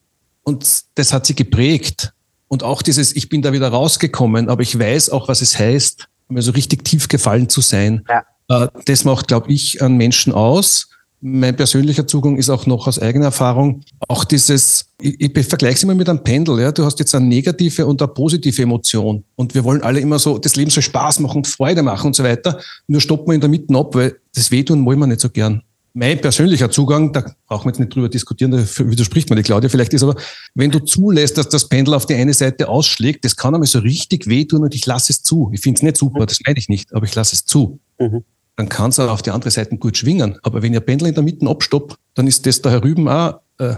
und 0.44 0.83
das 0.95 1.12
hat 1.12 1.25
sie 1.25 1.36
geprägt. 1.36 2.13
Und 2.48 2.63
auch 2.63 2.81
dieses, 2.81 3.16
ich 3.16 3.30
bin 3.30 3.42
da 3.42 3.54
wieder 3.54 3.68
rausgekommen, 3.68 4.50
aber 4.50 4.63
ich 4.63 4.80
weiß 4.80 5.10
auch, 5.10 5.27
was 5.27 5.42
es 5.42 5.60
heißt, 5.60 6.07
mir 6.30 6.42
so 6.42 6.51
richtig 6.51 6.86
tief 6.86 7.07
gefallen 7.10 7.50
zu 7.50 7.62
sein. 7.62 8.06
Ja. 8.07 8.24
Äh, 8.48 8.68
das 8.86 9.04
macht, 9.04 9.27
glaube 9.27 9.51
ich, 9.51 9.81
einen 9.81 9.98
Menschen 9.98 10.33
aus. 10.33 10.89
Mein 11.21 11.56
persönlicher 11.56 12.07
Zugang 12.07 12.38
ist 12.38 12.50
auch 12.50 12.66
noch 12.66 12.88
aus 12.88 12.98
eigener 12.98 13.25
Erfahrung 13.25 13.81
auch 14.07 14.24
dieses, 14.24 14.86
ich, 15.01 15.19
ich 15.19 15.48
vergleiche 15.48 15.75
es 15.75 15.83
immer 15.83 15.95
mit 15.95 16.07
einem 16.10 16.24
Pendel, 16.24 16.60
ja. 16.60 16.71
Du 16.71 16.83
hast 16.83 17.00
jetzt 17.00 17.13
eine 17.13 17.25
negative 17.25 17.86
und 17.86 18.01
eine 18.01 18.07
positive 18.10 18.62
Emotion. 18.62 19.24
Und 19.36 19.54
wir 19.54 19.63
wollen 19.63 19.81
alle 19.81 20.00
immer 20.00 20.18
so, 20.18 20.38
das 20.38 20.56
Leben 20.56 20.71
soll 20.71 20.83
Spaß 20.83 21.19
machen 21.19 21.44
Freude 21.44 21.83
machen 21.83 22.07
und 22.07 22.16
so 22.16 22.24
weiter. 22.24 22.60
Nur 22.88 23.01
stoppen 23.01 23.27
wir 23.27 23.36
in 23.36 23.42
der 23.42 23.50
Mitte 23.50 23.75
ab, 23.75 23.94
weil 23.95 24.18
das 24.33 24.50
Wehtun 24.51 24.86
wollen 24.86 25.00
wir 25.00 25.07
nicht 25.07 25.19
so 25.19 25.30
gern. 25.30 25.62
Mein 25.94 26.21
persönlicher 26.21 26.71
Zugang, 26.71 27.12
da 27.12 27.25
brauchen 27.48 27.66
wir 27.66 27.71
jetzt 27.71 27.80
nicht 27.80 27.94
drüber 27.94 28.10
diskutieren, 28.10 28.51
da 28.51 28.57
widerspricht 28.57 29.30
mir 29.30 29.36
die 29.36 29.42
Claudia 29.42 29.69
vielleicht 29.69 29.94
ist, 29.94 30.04
aber 30.04 30.16
wenn 30.54 30.69
du 30.69 30.80
zulässt, 30.80 31.38
dass 31.38 31.50
das 31.50 31.68
Pendel 31.68 31.95
auf 31.95 32.06
die 32.06 32.13
eine 32.13 32.33
Seite 32.33 32.69
ausschlägt, 32.69 33.25
das 33.25 33.36
kann 33.36 33.56
einmal 33.56 33.68
so 33.68 33.80
richtig 33.80 34.27
wehtun 34.27 34.62
und 34.62 34.75
ich 34.75 34.86
lasse 34.86 35.12
es 35.12 35.24
zu. 35.24 35.50
Ich 35.51 35.62
finde 35.62 35.80
es 35.80 35.83
nicht 35.83 35.98
super, 35.98 36.25
das 36.27 36.39
meine 36.45 36.60
ich 36.60 36.69
nicht, 36.69 36.94
aber 36.94 37.06
ich 37.06 37.16
lasse 37.16 37.36
es 37.36 37.45
zu. 37.45 37.80
Mhm 38.00 38.24
dann 38.60 38.68
kann 38.68 38.90
es 38.90 39.00
auch 39.00 39.10
auf 39.10 39.22
die 39.22 39.32
andere 39.32 39.52
Seite 39.52 39.78
gut 39.78 39.96
schwingen. 39.96 40.38
Aber 40.44 40.62
wenn 40.62 40.74
ihr 40.74 40.82
Pendel 40.82 41.08
in 41.08 41.14
der 41.14 41.24
Mitte 41.24 41.48
abstoppt, 41.48 41.96
dann 42.16 42.28
ist 42.28 42.46
das 42.46 42.62
da 42.62 42.70
herüben 42.70 43.08
auch 43.08 43.40
äh, 43.58 43.76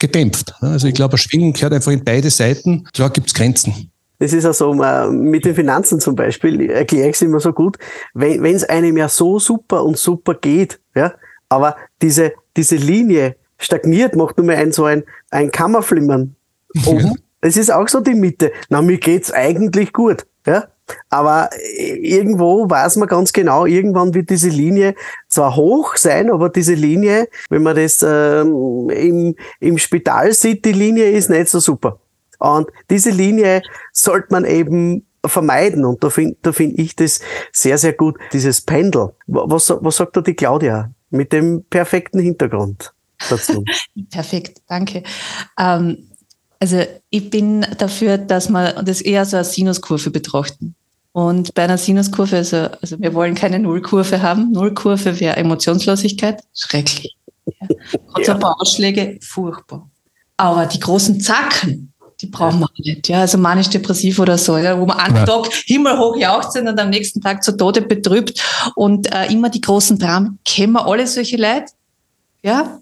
gedämpft. 0.00 0.54
Also 0.62 0.88
ich 0.88 0.94
glaube, 0.94 1.18
Schwingen 1.18 1.52
gehört 1.52 1.74
einfach 1.74 1.92
in 1.92 2.02
beide 2.02 2.30
Seiten. 2.30 2.84
Klar 2.94 3.10
gibt 3.10 3.26
es 3.26 3.34
Grenzen. 3.34 3.90
Das 4.20 4.32
ist 4.32 4.46
auch 4.46 4.54
so, 4.54 4.72
mit 5.10 5.44
den 5.44 5.54
Finanzen 5.54 6.00
zum 6.00 6.16
Beispiel, 6.16 6.70
erkläre 6.70 7.10
ich 7.10 7.16
es 7.16 7.22
immer 7.22 7.38
so 7.38 7.52
gut, 7.52 7.76
wenn 8.14 8.42
es 8.46 8.64
einem 8.64 8.96
ja 8.96 9.10
so 9.10 9.38
super 9.38 9.84
und 9.84 9.98
super 9.98 10.34
geht, 10.34 10.80
ja, 10.94 11.12
aber 11.50 11.76
diese, 12.00 12.32
diese 12.56 12.76
Linie 12.76 13.36
stagniert, 13.58 14.16
macht 14.16 14.38
nur 14.38 14.46
mal 14.46 14.56
ein 14.56 14.72
so 14.72 14.84
ein, 14.84 15.02
ein 15.30 15.50
Kammerflimmern 15.50 16.34
oben. 16.86 17.16
Das 17.42 17.58
ist 17.58 17.70
auch 17.70 17.88
so 17.88 18.00
die 18.00 18.14
Mitte. 18.14 18.52
Na, 18.70 18.80
mir 18.80 18.96
geht's 18.96 19.30
eigentlich 19.30 19.92
gut, 19.92 20.24
ja. 20.46 20.68
Aber 21.08 21.50
äh, 21.52 21.94
irgendwo 21.96 22.68
weiß 22.68 22.96
man 22.96 23.08
ganz 23.08 23.32
genau, 23.32 23.66
irgendwann 23.66 24.14
wird 24.14 24.30
diese 24.30 24.48
Linie 24.48 24.94
zwar 25.28 25.56
hoch 25.56 25.96
sein, 25.96 26.30
aber 26.30 26.48
diese 26.48 26.74
Linie, 26.74 27.28
wenn 27.48 27.62
man 27.62 27.76
das 27.76 28.02
ähm, 28.02 28.90
im, 28.90 29.34
im 29.60 29.78
Spital 29.78 30.32
sieht, 30.32 30.64
die 30.64 30.72
Linie 30.72 31.10
ist 31.10 31.30
nicht 31.30 31.48
so 31.48 31.60
super. 31.60 32.00
Und 32.38 32.68
diese 32.90 33.10
Linie 33.10 33.62
sollte 33.92 34.28
man 34.30 34.44
eben 34.44 35.06
vermeiden. 35.24 35.84
Und 35.84 36.04
da 36.04 36.10
finde 36.10 36.36
da 36.42 36.52
find 36.52 36.78
ich 36.78 36.96
das 36.96 37.20
sehr, 37.52 37.78
sehr 37.78 37.92
gut, 37.92 38.16
dieses 38.32 38.60
Pendel. 38.60 39.14
Was, 39.26 39.70
was 39.70 39.96
sagt 39.96 40.16
da 40.16 40.20
die 40.20 40.34
Claudia 40.34 40.90
mit 41.10 41.32
dem 41.32 41.64
perfekten 41.64 42.18
Hintergrund 42.18 42.92
dazu? 43.30 43.64
Perfekt, 44.10 44.60
danke. 44.68 45.02
Ähm 45.58 46.08
also 46.60 46.82
ich 47.10 47.30
bin 47.30 47.66
dafür, 47.78 48.18
dass 48.18 48.48
wir 48.48 48.82
das 48.82 49.00
eher 49.00 49.24
so 49.24 49.36
als 49.36 49.54
Sinuskurve 49.54 50.10
betrachten. 50.10 50.74
Und 51.12 51.54
bei 51.54 51.62
einer 51.62 51.78
Sinuskurve, 51.78 52.36
also, 52.36 52.56
also 52.82 52.98
wir 52.98 53.14
wollen 53.14 53.36
keine 53.36 53.60
Nullkurve 53.60 54.20
haben. 54.20 54.50
Nullkurve 54.50 55.20
wäre 55.20 55.36
Emotionslosigkeit, 55.36 56.42
schrecklich. 56.52 57.16
Ja. 57.46 57.68
Hat 58.14 58.26
ja. 58.26 58.34
ein 58.34 58.40
paar 58.40 58.60
Ausschläge, 58.60 59.18
furchtbar. 59.20 59.88
Aber 60.36 60.66
die 60.66 60.80
großen 60.80 61.20
Zacken, 61.20 61.92
die 62.20 62.26
brauchen 62.26 62.60
wir 62.60 62.68
nicht. 62.78 63.08
Ja, 63.08 63.20
also 63.20 63.38
manisch-depressiv 63.38 64.18
oder 64.18 64.36
so, 64.38 64.58
ja, 64.58 64.78
wo 64.80 64.86
man 64.86 64.98
einen 64.98 65.16
ja. 65.16 65.24
Tag 65.24 65.52
himmelhoch 65.52 66.16
jauchzen 66.16 66.66
und 66.66 66.80
am 66.80 66.90
nächsten 66.90 67.20
Tag 67.20 67.44
zu 67.44 67.56
Tode 67.56 67.82
betrübt 67.82 68.42
und 68.74 69.12
äh, 69.14 69.26
immer 69.32 69.50
die 69.50 69.60
großen 69.60 69.98
Dramen. 69.98 70.40
Kennen 70.44 70.72
wir 70.72 70.86
alle 70.86 71.06
solche 71.06 71.36
Leute? 71.36 71.66
Ja, 72.42 72.80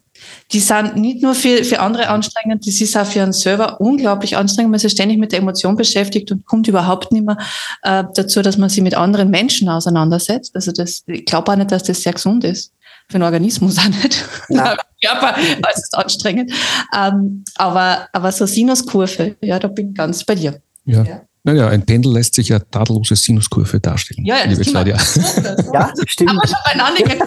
die 0.53 0.61
sind 0.61 0.97
nicht 0.97 1.23
nur 1.23 1.35
für, 1.35 1.65
für 1.65 1.81
andere 1.81 2.09
anstrengend, 2.09 2.67
das 2.67 2.81
ist 2.81 2.97
auch 2.97 3.07
für 3.07 3.23
einen 3.23 3.33
selber 3.33 3.81
unglaublich 3.81 4.37
anstrengend. 4.37 4.71
Man 4.71 4.77
ist 4.77 4.83
ja 4.83 4.91
ständig 4.91 5.19
mit 5.19 5.33
der 5.33 5.41
Emotion 5.41 5.77
beschäftigt 5.77 6.31
und 6.31 6.47
kommt 6.47 6.69
überhaupt 6.69 7.13
nicht 7.13 7.25
mehr 7.25 7.39
äh, 7.83 8.05
dazu, 8.15 8.43
dass 8.43 8.59
man 8.59 8.69
sich 8.69 8.83
mit 8.83 8.95
anderen 8.95 9.31
Menschen 9.31 9.69
auseinandersetzt. 9.69 10.55
Also 10.55 10.73
das, 10.73 11.03
ich 11.07 11.25
glaube 11.25 11.51
auch 11.51 11.57
nicht, 11.57 11.73
dass 11.73 11.85
das 11.85 12.03
sehr 12.03 12.13
gesund 12.13 12.45
ist. 12.45 12.73
Für 13.09 13.19
den 13.19 13.25
Organismus 13.25 13.79
auch 13.79 13.89
nicht. 13.89 14.25
Ja. 14.49 14.77
Körper, 15.05 15.37
es 15.73 15.83
ist 15.83 15.97
anstrengend. 15.97 16.53
Ähm, 16.97 17.45
aber, 17.57 18.09
aber 18.13 18.31
so 18.33 18.47
Sinuskurve, 18.47 19.37
ja, 19.41 19.59
da 19.59 19.69
bin 19.69 19.91
ich 19.91 19.95
ganz 19.95 20.25
bei 20.25 20.35
dir. 20.35 20.61
ja. 20.85 21.03
ja. 21.03 21.23
Naja, 21.45 21.69
ein 21.69 21.85
Pendel 21.85 22.13
lässt 22.13 22.35
sich 22.35 22.51
ja 22.51 22.61
tadellose 22.61 23.17
Sinuskurve 23.17 23.81
darstellen. 23.81 24.25
Ja, 24.25 24.37
ja, 24.39 24.45
liebe 24.45 24.63
Claudia. 24.63 24.97
ja, 25.75 25.93
stimmt. 26.07 26.31
Haben 26.31 26.37
wir 26.37 26.47
schon 26.47 26.57
beieinander. 26.65 27.27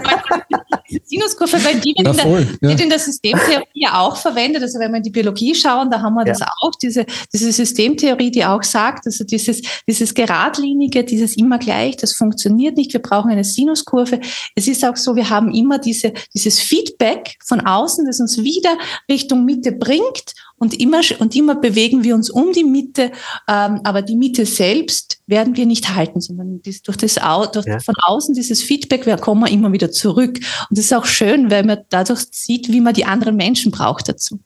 Sinuskurve, 1.03 1.63
weil 1.63 1.79
die 1.79 1.93
wird, 1.97 2.07
ja, 2.07 2.11
in, 2.11 2.17
der, 2.17 2.41
ja. 2.41 2.69
wird 2.69 2.81
in 2.81 2.89
der 2.89 2.99
Systemtheorie 2.99 3.65
ja 3.73 3.99
auch 3.99 4.17
verwendet. 4.17 4.63
Also 4.63 4.79
wenn 4.79 4.91
wir 4.91 4.97
in 4.97 5.03
die 5.03 5.09
Biologie 5.09 5.55
schauen, 5.55 5.89
da 5.89 6.01
haben 6.01 6.13
wir 6.15 6.25
ja. 6.25 6.33
das 6.33 6.41
auch, 6.41 6.71
diese, 6.81 7.05
diese 7.33 7.51
Systemtheorie, 7.51 8.31
die 8.31 8.45
auch 8.45 8.63
sagt, 8.63 9.05
also 9.05 9.23
dieses, 9.23 9.61
dieses 9.87 10.13
Geradlinige, 10.13 11.03
dieses 11.03 11.37
immer 11.37 11.57
gleich, 11.57 11.97
das 11.97 12.13
funktioniert 12.13 12.77
nicht. 12.77 12.93
Wir 12.93 13.01
brauchen 13.01 13.31
eine 13.31 13.43
Sinuskurve. 13.43 14.19
Es 14.55 14.67
ist 14.67 14.83
auch 14.85 14.95
so, 14.95 15.15
wir 15.15 15.29
haben 15.29 15.53
immer 15.53 15.79
diese, 15.79 16.13
dieses 16.33 16.59
Feedback 16.59 17.37
von 17.45 17.61
außen, 17.61 18.05
das 18.05 18.19
uns 18.19 18.41
wieder 18.41 18.77
Richtung 19.09 19.45
Mitte 19.45 19.71
bringt 19.71 20.33
und 20.57 20.79
immer, 20.79 21.01
und 21.19 21.35
immer 21.35 21.55
bewegen 21.55 22.03
wir 22.03 22.15
uns 22.15 22.29
um 22.29 22.53
die 22.53 22.63
Mitte, 22.63 23.11
ähm, 23.47 23.81
aber 23.83 24.01
die 24.01 24.15
Mitte 24.15 24.45
selbst 24.45 25.19
werden 25.27 25.55
wir 25.55 25.65
nicht 25.65 25.95
halten, 25.95 26.21
sondern 26.21 26.61
das, 26.63 26.81
durch 26.81 26.97
das 26.97 27.15
durch, 27.51 27.65
ja. 27.65 27.79
von 27.79 27.95
außen 27.97 28.35
dieses 28.35 28.61
Feedback, 28.61 29.05
wir 29.05 29.17
kommen 29.17 29.47
immer 29.47 29.71
wieder 29.71 29.91
zurück. 29.91 30.37
Und 30.69 30.77
das 30.77 30.85
ist 30.85 30.93
auch 30.93 31.05
schön, 31.05 31.49
weil 31.49 31.63
man 31.63 31.79
dadurch 31.89 32.27
sieht, 32.31 32.69
wie 32.69 32.81
man 32.81 32.93
die 32.93 33.05
anderen 33.05 33.35
Menschen 33.35 33.71
braucht 33.71 34.07
dazu. 34.07 34.39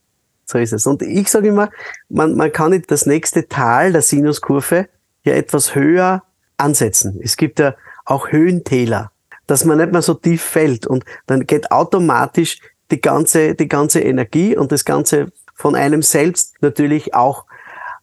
So 0.45 0.57
ist 0.57 0.73
es. 0.73 0.87
Und 0.87 1.01
ich 1.01 1.29
sage 1.29 1.49
immer, 1.49 1.69
man, 2.07 2.35
man 2.35 2.51
kann 2.51 2.71
nicht 2.71 2.89
das 2.89 3.05
nächste 3.05 3.47
Tal 3.47 3.91
der 3.91 4.01
Sinuskurve 4.01 4.87
ja 5.23 5.33
etwas 5.33 5.75
höher 5.75 6.23
ansetzen. 6.57 7.19
Es 7.21 7.37
gibt 7.37 7.59
ja 7.59 7.75
auch 8.05 8.31
Höhentäler, 8.31 9.11
dass 9.47 9.65
man 9.65 9.77
nicht 9.77 9.91
mehr 9.91 10.01
so 10.01 10.13
tief 10.13 10.41
fällt 10.41 10.87
und 10.87 11.03
dann 11.27 11.45
geht 11.45 11.71
automatisch 11.71 12.59
die 12.89 13.01
ganze, 13.01 13.53
die 13.53 13.67
ganze 13.67 13.99
Energie 13.99 14.57
und 14.57 14.71
das 14.71 14.85
ganze 14.85 15.31
von 15.53 15.75
einem 15.75 16.01
selbst 16.01 16.55
natürlich 16.61 17.13
auch 17.13 17.45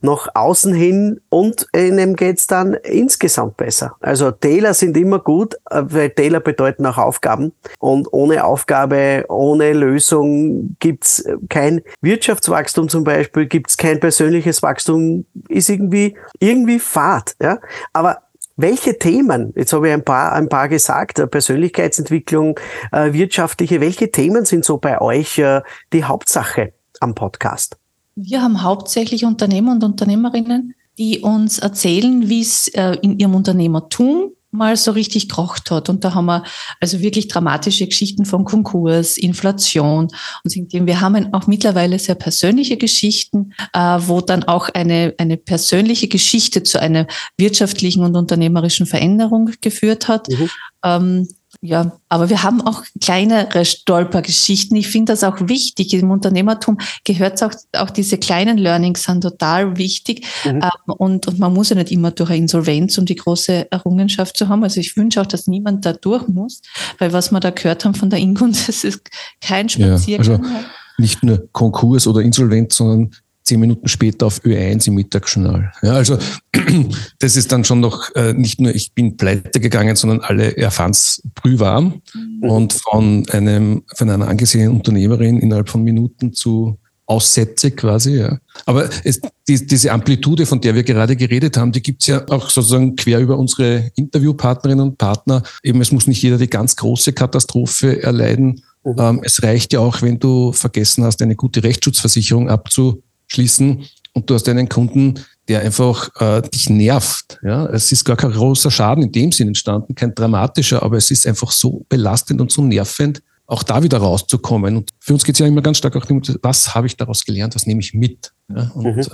nach 0.07 0.29
außen 0.35 0.73
hin 0.73 1.21
und 1.29 1.67
ihnen 1.77 2.17
geht's 2.17 2.47
dann 2.47 2.75
insgesamt 2.75 3.57
besser. 3.57 3.97
Also 4.01 4.31
Täler 4.31 4.73
sind 4.73 4.97
immer 4.97 5.19
gut, 5.19 5.55
äh, 5.71 5.83
weil 5.83 6.11
Täler 6.11 6.41
bedeuten 6.41 6.87
auch 6.87 6.97
Aufgaben 6.97 7.53
und 7.79 8.13
ohne 8.13 8.45
Aufgabe, 8.45 9.25
ohne 9.29 9.73
Lösung 9.73 10.77
gibt's 10.79 11.25
kein 11.49 11.83
Wirtschaftswachstum 12.01 12.89
zum 12.89 13.05
Beispiel, 13.05 13.47
gibt's 13.47 13.77
kein 13.77 14.01
persönliches 14.01 14.63
Wachstum, 14.63 15.27
ist 15.49 15.69
irgendwie, 15.69 16.17
irgendwie 16.39 16.79
Fahrt. 16.79 17.37
Ja? 17.43 17.59
Aber 17.93 18.23
welche 18.57 18.99
Themen, 18.99 19.53
jetzt 19.57 19.73
habe 19.73 19.89
ich 19.89 19.95
ein 19.95 20.05
paar, 20.05 20.33
ein 20.33 20.49
paar 20.49 20.69
gesagt, 20.69 21.19
äh, 21.19 21.27
Persönlichkeitsentwicklung, 21.27 22.59
äh, 22.93 23.13
wirtschaftliche, 23.13 23.81
welche 23.81 24.11
Themen 24.11 24.45
sind 24.45 24.65
so 24.65 24.79
bei 24.79 25.01
euch 25.01 25.39
äh, 25.39 25.63
die 25.93 26.05
Hauptsache 26.05 26.73
am 27.01 27.15
Podcast? 27.15 27.77
Wir 28.16 28.42
haben 28.42 28.62
hauptsächlich 28.62 29.25
Unternehmer 29.25 29.73
und 29.73 29.85
Unternehmerinnen, 29.85 30.75
die 30.99 31.20
uns 31.20 31.58
erzählen, 31.58 32.28
wie 32.28 32.40
es 32.40 32.68
äh, 32.68 32.96
in 33.02 33.18
ihrem 33.18 33.35
Unternehmertum 33.35 34.32
mal 34.50 34.76
so 34.76 34.92
richtig 34.92 35.28
gekocht 35.28 35.70
hat. 35.70 35.90
Und 35.90 36.02
da 36.02 36.14
haben 36.14 36.25
wir 36.25 36.42
also 36.80 37.00
wirklich 37.00 37.28
dramatische 37.28 37.87
Geschichten 37.87 38.25
von 38.25 38.44
Konkurs, 38.44 39.18
Inflation 39.18 40.08
und 40.44 40.54
wir 40.73 41.00
haben 41.00 41.35
auch 41.35 41.46
mittlerweile 41.46 41.99
sehr 41.99 42.14
persönliche 42.14 42.78
Geschichten, 42.78 43.52
äh, 43.75 43.78
wo 43.78 44.23
dann 44.23 44.44
auch 44.44 44.70
eine, 44.70 45.14
eine 45.18 45.37
persönliche 45.37 46.08
Geschichte 46.08 46.62
zu 46.62 46.80
einer 46.80 47.06
wirtschaftlichen 47.37 48.02
und 48.02 48.16
unternehmerischen 48.16 48.87
Veränderung 48.87 49.50
geführt 49.61 50.08
hat. 50.08 50.28
Mhm. 50.28 51.28
Ja, 51.61 51.93
aber 52.09 52.29
wir 52.29 52.43
haben 52.43 52.61
auch 52.61 52.83
kleinere 53.00 53.65
Stolpergeschichten. 53.65 54.76
Ich 54.76 54.88
finde 54.88 55.12
das 55.12 55.25
auch 55.25 55.37
wichtig. 55.49 55.95
Im 55.95 56.11
Unternehmertum 56.11 56.79
gehört 57.05 57.43
auch, 57.43 57.53
auch 57.73 57.91
diese 57.91 58.19
kleinen 58.19 58.59
Learnings 58.59 59.05
sind 59.05 59.23
total 59.23 59.76
wichtig. 59.76 60.26
Mhm. 60.45 60.62
Ähm, 60.62 60.95
und, 60.99 61.26
und 61.29 61.38
man 61.38 61.55
muss 61.55 61.71
ja 61.71 61.76
nicht 61.76 61.93
immer 61.93 62.11
durch 62.11 62.31
eine 62.31 62.38
Insolvenz, 62.38 62.99
um 62.99 63.07
die 63.07 63.15
große 63.15 63.71
Errungenschaft 63.71 64.37
zu 64.37 64.49
haben. 64.49 64.65
Also 64.65 64.81
ich 64.81 64.97
wünsche 64.97 65.21
auch, 65.21 65.26
dass 65.26 65.47
niemand 65.47 65.87
da 65.87 65.93
durch 65.93 66.29
muss, 66.29 66.62
weil 66.99 67.12
was 67.12 67.31
wir 67.31 67.41
da 67.41 67.50
gehört 67.50 67.85
haben 67.85 67.95
von 67.95 68.11
der 68.11 68.19
Ingun, 68.19 68.53
das 68.67 68.85
ist 68.85 69.03
kein 69.41 69.69
Spaziergang. 69.69 70.43
Ja, 70.43 70.49
also 70.57 70.67
nicht 70.99 71.23
nur 71.23 71.49
Konkurs 71.53 72.07
oder 72.07 72.21
Insolvenz, 72.21 72.76
sondern 72.76 73.12
zehn 73.47 73.61
Minuten 73.61 73.88
später 73.88 74.26
auf 74.26 74.41
Ö1 74.41 74.88
im 74.88 74.95
Mittagsjournal. 74.95 75.73
Ja, 75.83 75.93
also 75.93 76.19
das 77.21 77.37
ist 77.37 77.53
dann 77.53 77.65
schon 77.65 77.81
noch 77.81 78.15
äh, 78.15 78.35
nicht 78.35 78.61
nur 78.61 78.75
ich 78.75 78.93
bin 78.93 79.17
pleite 79.17 79.61
gegangen, 79.61 79.97
sondern 79.97 80.21
alle 80.21 80.57
erfahren 80.57 80.91
es 80.91 81.23
brühwarm 81.35 82.03
mhm. 82.12 82.50
und 82.50 82.73
von 82.73 83.29
einem 83.31 83.85
von 83.95 84.11
einer 84.11 84.29
angesehenen 84.29 84.73
Unternehmerin 84.73 85.38
innerhalb 85.38 85.69
von 85.69 85.83
Minuten 85.83 86.33
zu 86.33 86.79
Aussätze 87.07 87.71
quasi. 87.71 88.17
Ja. 88.17 88.38
Aber 88.65 88.88
es, 89.05 89.21
die, 89.47 89.65
diese 89.65 89.93
Amplitude, 89.93 90.45
von 90.45 90.61
der 90.61 90.75
wir 90.75 90.83
gerade 90.83 91.15
geredet 91.15 91.57
haben, 91.57 91.71
die 91.71 91.83
gibt's 91.83 92.09
ja 92.09 92.29
auch 92.29 92.50
sozusagen 92.50 92.97
quer 92.97 93.21
über 93.21 93.38
unsere 93.38 93.93
Interviewpartnerinnen 93.95 94.88
und 94.88 94.99
Partner. 94.99 95.45
Eben, 95.62 95.81
es 95.81 95.93
muss 95.93 96.09
nicht 96.09 96.21
jeder 96.21 96.37
die 96.37 96.50
ganz 96.50 96.75
große 96.75 97.12
Katastrophe 97.12 98.03
erleiden. 98.03 98.62
Mhm. 98.83 98.95
Ähm, 98.99 99.21
es 99.23 99.41
reicht 99.43 99.73
ja 99.73 99.81
auch, 99.81 100.03
wenn 100.03 100.19
du 100.19 100.50
vergessen 100.50 101.05
hast, 101.05 101.23
eine 101.23 101.37
gute 101.37 101.62
Rechtsschutzversicherung 101.62 102.50
abzu 102.50 103.05
schließen 103.26 103.87
und 104.12 104.30
du 104.30 104.35
hast 104.35 104.49
einen 104.49 104.68
Kunden, 104.68 105.14
der 105.49 105.61
einfach 105.61 106.09
äh, 106.21 106.42
dich 106.42 106.71
nervt. 106.71 107.38
Ja, 107.42 107.66
es 107.66 107.92
ist 107.92 108.04
gar 108.04 108.16
kein 108.16 108.33
großer 108.33 108.71
Schaden 108.71 109.04
in 109.04 109.12
dem 109.12 109.33
Sinn 109.33 109.49
entstanden, 109.49 109.95
kein 109.95 110.14
dramatischer, 110.14 110.83
aber 110.83 110.97
es 110.97 111.11
ist 111.11 111.26
einfach 111.26 111.52
so 111.52 111.85
belastend 111.88 112.40
und 112.40 112.50
so 112.50 112.62
nervend, 112.62 113.23
auch 113.47 113.62
da 113.62 113.83
wieder 113.83 113.99
rauszukommen. 113.99 114.76
Und 114.76 114.90
für 114.99 115.12
uns 115.12 115.25
geht 115.25 115.37
es 115.37 115.38
ja 115.38 115.47
immer 115.47 115.62
ganz 115.62 115.78
stark 115.78 115.97
auch 115.97 116.04
darum, 116.04 116.23
was 116.42 116.75
habe 116.75 116.87
ich 116.87 116.97
daraus 116.97 117.25
gelernt, 117.25 117.54
was 117.54 117.66
nehme 117.66 117.80
ich 117.80 117.95
mit. 117.95 118.33
Ja, 118.49 118.71
und 118.75 118.97
mhm. 118.97 119.06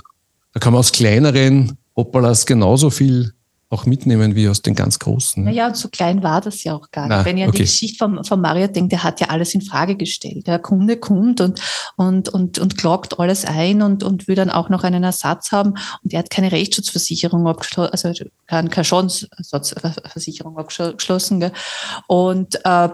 da 0.53 0.59
kann 0.59 0.73
man 0.73 0.79
aus 0.79 0.91
kleineren 0.91 1.77
Hoppalas 1.95 2.45
genauso 2.45 2.89
viel 2.89 3.33
auch 3.73 3.85
mitnehmen 3.85 4.35
wie 4.35 4.47
aus 4.47 4.61
den 4.61 4.75
ganz 4.75 4.99
Großen. 4.99 5.43
Naja, 5.43 5.67
und 5.67 5.75
so 5.75 5.89
klein 5.89 6.23
war 6.23 6.39
das 6.39 6.63
ja 6.63 6.75
auch 6.75 6.91
gar 6.91 7.07
nicht. 7.07 7.17
Na, 7.17 7.25
Wenn 7.25 7.37
ihr 7.37 7.45
an 7.45 7.49
okay. 7.49 7.57
die 7.57 7.63
Geschichte 7.63 7.97
von, 7.97 8.23
von 8.23 8.39
Mario 8.39 8.67
denkt, 8.67 8.91
der 8.91 9.03
hat 9.03 9.19
ja 9.19 9.27
alles 9.27 9.53
in 9.53 9.61
Frage 9.61 9.95
gestellt. 9.95 10.47
Der 10.47 10.59
Kunde 10.59 10.97
kommt 10.97 11.41
und, 11.41 11.59
und, 11.97 12.29
und, 12.29 12.59
und 12.59 12.77
klagt 12.77 13.19
alles 13.19 13.45
ein 13.45 13.81
und, 13.81 14.03
und 14.03 14.27
will 14.27 14.35
dann 14.35 14.49
auch 14.49 14.69
noch 14.69 14.83
einen 14.83 15.03
Ersatz 15.03 15.51
haben. 15.51 15.71
Und 16.03 16.13
er 16.13 16.19
hat 16.19 16.29
keine 16.29 16.51
Rechtsschutzversicherung 16.51 17.47
abgeschlossen, 17.47 17.91
also 17.91 18.13
keine, 18.47 18.69
keine 18.69 18.85
Schadensersatzversicherung 18.85 20.57
abgeschlossen. 20.57 21.39
Gell? 21.39 21.51
Und 22.07 22.63
äh, 22.63 22.89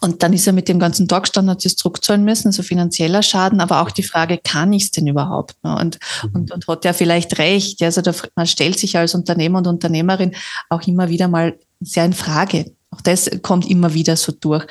und 0.00 0.22
dann 0.22 0.32
ist 0.32 0.46
er 0.46 0.52
mit 0.52 0.68
dem 0.68 0.78
ganzen 0.78 1.08
hat 1.10 1.64
es 1.64 1.76
zurückzahlen 1.76 2.24
müssen, 2.24 2.52
so 2.52 2.62
finanzieller 2.62 3.22
Schaden, 3.22 3.60
aber 3.60 3.80
auch 3.82 3.90
die 3.90 4.02
Frage, 4.02 4.38
kann 4.38 4.72
ich 4.72 4.84
es 4.84 4.90
denn 4.90 5.06
überhaupt? 5.06 5.56
Und, 5.62 5.98
mhm. 6.22 6.30
und, 6.34 6.52
und 6.52 6.68
hat 6.68 6.84
er 6.84 6.94
vielleicht 6.94 7.38
recht? 7.38 7.82
Also 7.82 8.00
da, 8.00 8.12
man 8.36 8.46
stellt 8.46 8.78
sich 8.78 8.96
als 8.96 9.14
Unternehmer 9.14 9.58
und 9.58 9.66
Unternehmerin 9.66 10.34
auch 10.68 10.86
immer 10.86 11.08
wieder 11.08 11.28
mal 11.28 11.58
sehr 11.80 12.04
in 12.04 12.12
Frage. 12.12 12.72
Auch 12.90 13.00
das 13.00 13.30
kommt 13.42 13.68
immer 13.68 13.92
wieder 13.94 14.16
so 14.16 14.32
durch. 14.32 14.66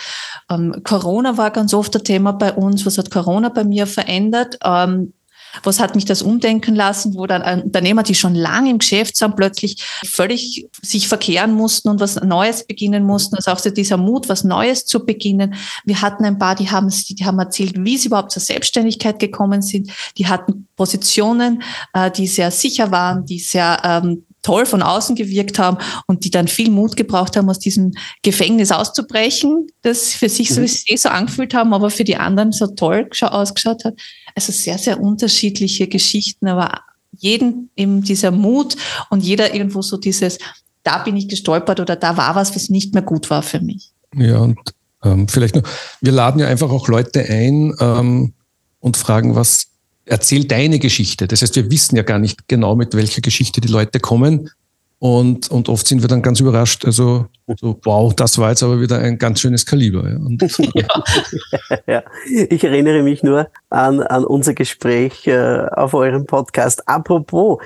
Ähm, 0.50 0.81
Corona 0.83 1.38
war 1.38 1.51
ganz 1.51 1.74
oft 1.74 1.95
ein 1.95 2.03
Thema 2.03 2.31
bei 2.33 2.53
uns. 2.53 2.86
Was 2.86 2.97
hat 2.97 3.12
Corona 3.12 3.50
bei 3.50 3.63
mir 3.63 3.86
verändert? 3.86 4.57
Ähm, 4.63 5.13
was 5.63 5.79
hat 5.79 5.95
mich 5.95 6.05
das 6.05 6.21
umdenken 6.21 6.75
lassen, 6.75 7.15
wo 7.15 7.25
dann 7.25 7.63
Unternehmer, 7.63 8.03
die 8.03 8.15
schon 8.15 8.35
lange 8.35 8.69
im 8.69 8.79
Geschäft 8.79 9.17
sind, 9.17 9.35
plötzlich 9.35 9.83
völlig 10.05 10.67
sich 10.81 11.07
verkehren 11.07 11.53
mussten 11.53 11.89
und 11.89 11.99
was 11.99 12.15
Neues 12.21 12.65
beginnen 12.65 13.03
mussten. 13.03 13.35
Also 13.35 13.51
auch 13.51 13.59
so 13.59 13.69
dieser 13.69 13.97
Mut, 13.97 14.29
was 14.29 14.43
Neues 14.43 14.85
zu 14.85 15.05
beginnen. 15.05 15.55
Wir 15.85 16.01
hatten 16.01 16.25
ein 16.25 16.37
paar, 16.37 16.55
die 16.55 16.69
haben, 16.69 16.89
die 17.09 17.25
haben 17.25 17.39
erzählt, 17.39 17.75
wie 17.77 17.97
sie 17.97 18.07
überhaupt 18.07 18.31
zur 18.31 18.41
Selbstständigkeit 18.41 19.19
gekommen 19.19 19.61
sind. 19.61 19.91
Die 20.17 20.27
hatten 20.27 20.67
Positionen, 20.75 21.63
äh, 21.93 22.11
die 22.11 22.27
sehr 22.27 22.51
sicher 22.51 22.91
waren, 22.91 23.25
die 23.25 23.39
sehr 23.39 23.81
ähm, 23.83 24.23
toll 24.47 24.65
von 24.65 24.81
außen 24.81 25.15
gewirkt 25.15 25.59
haben 25.59 25.77
und 26.07 26.23
die 26.23 26.31
dann 26.31 26.47
viel 26.47 26.71
Mut 26.71 26.95
gebraucht 26.95 27.35
haben, 27.35 27.49
aus 27.49 27.59
diesem 27.59 27.91
Gefängnis 28.23 28.71
auszubrechen, 28.71 29.67
das 29.81 30.13
für 30.13 30.29
sich 30.29 30.51
mhm. 30.51 30.67
so, 30.67 30.95
so 30.95 31.09
angefühlt 31.09 31.53
haben, 31.53 31.73
aber 31.73 31.89
für 31.89 32.05
die 32.05 32.15
anderen 32.15 32.53
so 32.53 32.67
toll 32.67 33.09
ausgeschaut 33.19 33.83
hat. 33.83 33.95
Also 34.38 34.51
sehr, 34.51 34.77
sehr 34.77 35.01
unterschiedliche 35.01 35.88
Geschichten, 35.88 36.48
aber 36.48 36.82
jeden 37.17 37.72
eben 37.75 38.03
dieser 38.03 38.29
Mut 38.29 38.75
und 39.10 39.24
jeder 39.24 39.56
irgendwo 39.56 39.82
so 39.82 39.98
dieses, 39.98 40.38
da 40.84 41.00
bin 41.00 41.17
ich 41.17 41.27
gestolpert 41.27 41.79
oder 41.79 41.96
da 41.96 42.17
war 42.17 42.36
was, 42.36 42.56
was 42.56 42.70
nicht 42.70 42.94
mehr 42.94 43.01
gut 43.01 43.32
war 43.32 43.41
für 43.41 43.60
mich. 43.62 43.94
Ja, 44.15 44.41
und 44.41 44.60
ähm, 45.03 45.27
vielleicht 45.27 45.56
noch, 45.56 45.63
wir 46.01 46.12
laden 46.12 46.39
ja 46.39 46.48
einfach 46.48 46.70
auch 46.70 46.88
Leute 46.88 47.25
ein 47.27 47.74
ähm, 47.79 48.34
und 48.79 48.96
fragen, 48.96 49.34
was 49.34 49.70
erzähl 50.06 50.46
deine 50.46 50.77
Geschichte. 50.77 51.27
Das 51.27 51.41
heißt, 51.41 51.56
wir 51.56 51.72
wissen 51.72 51.96
ja 51.96 52.03
gar 52.03 52.20
nicht 52.20 52.48
genau, 52.48 52.75
mit 52.75 52.94
welcher 52.94 53.22
Geschichte 53.22 53.60
die 53.60 53.67
Leute 53.70 54.00
kommen. 54.00 54.51
Und, 55.00 55.51
und 55.51 55.70
oft 55.70 55.88
sind 55.88 56.01
wir 56.01 56.08
dann 56.08 56.24
ganz 56.24 56.39
überrascht. 56.39 56.84
Also, 56.84 57.27
so, 57.60 57.80
wow, 57.84 58.13
das 58.16 58.39
war 58.39 58.50
jetzt 58.50 58.63
aber 58.63 58.82
wieder 58.82 58.98
ein 58.98 59.20
ganz 59.20 59.39
schönes 59.39 59.66
Kaliber. 59.66 60.10
Ja. 60.10 60.18
Ja. 60.74 61.77
ja. 61.88 62.04
Ich 62.25 62.63
erinnere 62.63 63.04
mich 63.04 63.22
nur 63.22 63.50
an, 63.70 64.01
an 64.01 64.25
unser 64.25 64.54
Gespräch 64.54 65.27
äh, 65.27 65.68
auf 65.72 65.94
eurem 65.94 66.25
Podcast. 66.25 66.88
Apropos, 66.88 67.60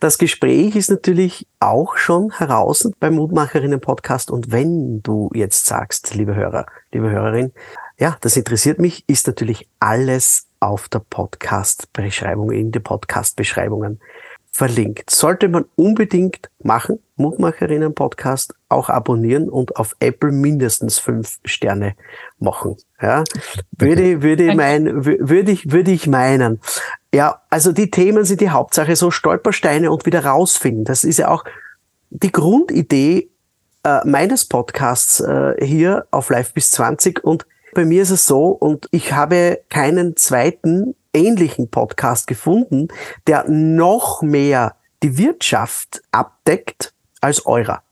das 0.00 0.18
Gespräch 0.18 0.76
ist 0.76 0.90
natürlich 0.90 1.46
auch 1.58 1.96
schon 1.96 2.30
heraus 2.32 2.90
beim 3.00 3.14
Mutmacherinnen 3.14 3.80
Podcast. 3.80 4.30
Und 4.30 4.52
wenn 4.52 5.02
du 5.02 5.30
jetzt 5.34 5.66
sagst, 5.66 6.14
liebe 6.14 6.34
Hörer, 6.34 6.66
liebe 6.92 7.10
Hörerin, 7.10 7.52
ja, 7.98 8.16
das 8.20 8.36
interessiert 8.36 8.78
mich, 8.78 9.04
ist 9.06 9.26
natürlich 9.26 9.68
alles 9.80 10.48
auf 10.60 10.88
der 10.88 10.98
Podcast-Beschreibung, 10.98 12.50
in 12.50 12.72
die 12.72 12.80
Podcast-Beschreibungen 12.80 14.00
verlinkt. 14.54 15.10
Sollte 15.10 15.48
man 15.48 15.64
unbedingt 15.74 16.48
machen, 16.62 17.00
Mutmacherinnen-Podcast 17.16 18.54
auch 18.68 18.88
abonnieren 18.88 19.48
und 19.48 19.74
auf 19.74 19.96
Apple 19.98 20.30
mindestens 20.30 21.00
fünf 21.00 21.40
Sterne 21.44 21.96
machen. 22.38 22.76
Ja, 23.02 23.24
würde, 23.72 24.22
würde 24.22 24.54
mein, 24.54 25.04
würde 25.04 25.50
ich, 25.50 25.72
würde 25.72 25.90
ich 25.90 26.06
meinen. 26.06 26.60
Ja, 27.12 27.42
also 27.50 27.72
die 27.72 27.90
Themen 27.90 28.24
sind 28.24 28.40
die 28.40 28.50
Hauptsache, 28.50 28.94
so 28.94 29.10
Stolpersteine 29.10 29.90
und 29.90 30.06
wieder 30.06 30.24
rausfinden. 30.24 30.84
Das 30.84 31.02
ist 31.02 31.18
ja 31.18 31.28
auch 31.28 31.44
die 32.10 32.30
Grundidee 32.30 33.30
äh, 33.82 34.06
meines 34.06 34.44
Podcasts 34.44 35.18
äh, 35.18 35.54
hier 35.66 36.06
auf 36.12 36.30
Live 36.30 36.54
bis 36.54 36.70
20 36.70 37.24
und 37.24 37.44
bei 37.74 37.84
mir 37.84 38.02
ist 38.02 38.10
es 38.10 38.28
so, 38.28 38.50
und 38.50 38.86
ich 38.92 39.12
habe 39.14 39.58
keinen 39.68 40.14
zweiten 40.14 40.94
ähnlichen 41.14 41.70
Podcast 41.70 42.26
gefunden, 42.26 42.88
der 43.26 43.48
noch 43.48 44.22
mehr 44.22 44.76
die 45.02 45.18
Wirtschaft 45.18 46.02
abdeckt 46.10 46.92
als 47.20 47.46
eurer. 47.46 47.82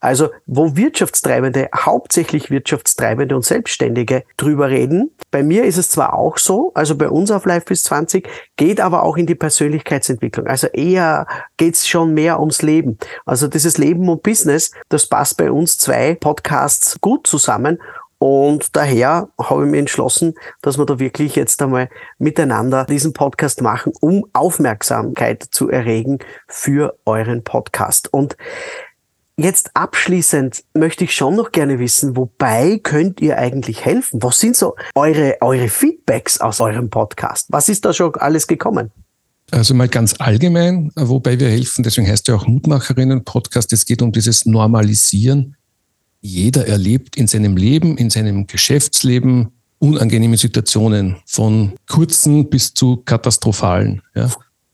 Also, 0.00 0.28
wo 0.46 0.76
Wirtschaftstreibende, 0.76 1.70
hauptsächlich 1.74 2.50
Wirtschaftstreibende 2.50 3.34
und 3.34 3.44
Selbstständige 3.44 4.24
drüber 4.36 4.68
reden. 4.68 5.10
Bei 5.30 5.42
mir 5.42 5.64
ist 5.64 5.78
es 5.78 5.90
zwar 5.90 6.14
auch 6.14 6.36
so, 6.36 6.72
also 6.74 6.96
bei 6.96 7.08
uns 7.08 7.30
auf 7.30 7.46
Life 7.46 7.66
bis 7.66 7.82
20, 7.84 8.28
geht 8.56 8.80
aber 8.80 9.02
auch 9.02 9.16
in 9.16 9.26
die 9.26 9.34
Persönlichkeitsentwicklung. 9.34 10.46
Also 10.46 10.66
eher 10.68 11.26
geht's 11.56 11.88
schon 11.88 12.12
mehr 12.12 12.40
ums 12.40 12.62
Leben. 12.62 12.98
Also 13.24 13.48
dieses 13.48 13.78
Leben 13.78 14.08
und 14.08 14.22
Business, 14.22 14.70
das 14.90 15.08
passt 15.08 15.38
bei 15.38 15.50
uns 15.50 15.78
zwei 15.78 16.14
Podcasts 16.14 17.00
gut 17.00 17.26
zusammen 17.26 17.78
Und 18.26 18.74
daher 18.74 19.28
habe 19.38 19.66
ich 19.66 19.70
mir 19.70 19.80
entschlossen, 19.80 20.32
dass 20.62 20.78
wir 20.78 20.86
da 20.86 20.98
wirklich 20.98 21.36
jetzt 21.36 21.60
einmal 21.60 21.90
miteinander 22.16 22.86
diesen 22.86 23.12
Podcast 23.12 23.60
machen, 23.60 23.92
um 24.00 24.24
Aufmerksamkeit 24.32 25.42
zu 25.42 25.68
erregen 25.68 26.20
für 26.48 26.96
euren 27.04 27.44
Podcast. 27.44 28.10
Und 28.14 28.38
Jetzt 29.36 29.72
abschließend 29.74 30.64
möchte 30.74 31.04
ich 31.04 31.14
schon 31.14 31.34
noch 31.34 31.50
gerne 31.50 31.80
wissen, 31.80 32.16
wobei 32.16 32.78
könnt 32.80 33.20
ihr 33.20 33.36
eigentlich 33.36 33.84
helfen? 33.84 34.22
Was 34.22 34.38
sind 34.38 34.56
so 34.56 34.76
eure, 34.94 35.36
eure 35.40 35.68
Feedbacks 35.68 36.40
aus 36.40 36.60
eurem 36.60 36.88
Podcast? 36.88 37.48
Was 37.50 37.68
ist 37.68 37.84
da 37.84 37.92
schon 37.92 38.14
alles 38.14 38.46
gekommen? 38.46 38.92
Also 39.50 39.74
mal 39.74 39.88
ganz 39.88 40.14
allgemein, 40.20 40.92
wobei 40.94 41.40
wir 41.40 41.48
helfen, 41.48 41.82
deswegen 41.82 42.08
heißt 42.08 42.28
ja 42.28 42.36
auch 42.36 42.46
Mutmacherinnen-Podcast, 42.46 43.72
es 43.72 43.84
geht 43.84 44.02
um 44.02 44.12
dieses 44.12 44.46
Normalisieren. 44.46 45.56
Jeder 46.26 46.66
erlebt 46.66 47.16
in 47.16 47.26
seinem 47.26 47.54
Leben, 47.54 47.98
in 47.98 48.08
seinem 48.08 48.46
Geschäftsleben 48.46 49.48
unangenehme 49.78 50.38
Situationen, 50.38 51.16
von 51.26 51.74
kurzen 51.86 52.48
bis 52.48 52.72
zu 52.72 52.96
katastrophalen. 52.96 54.00
Ja. 54.14 54.30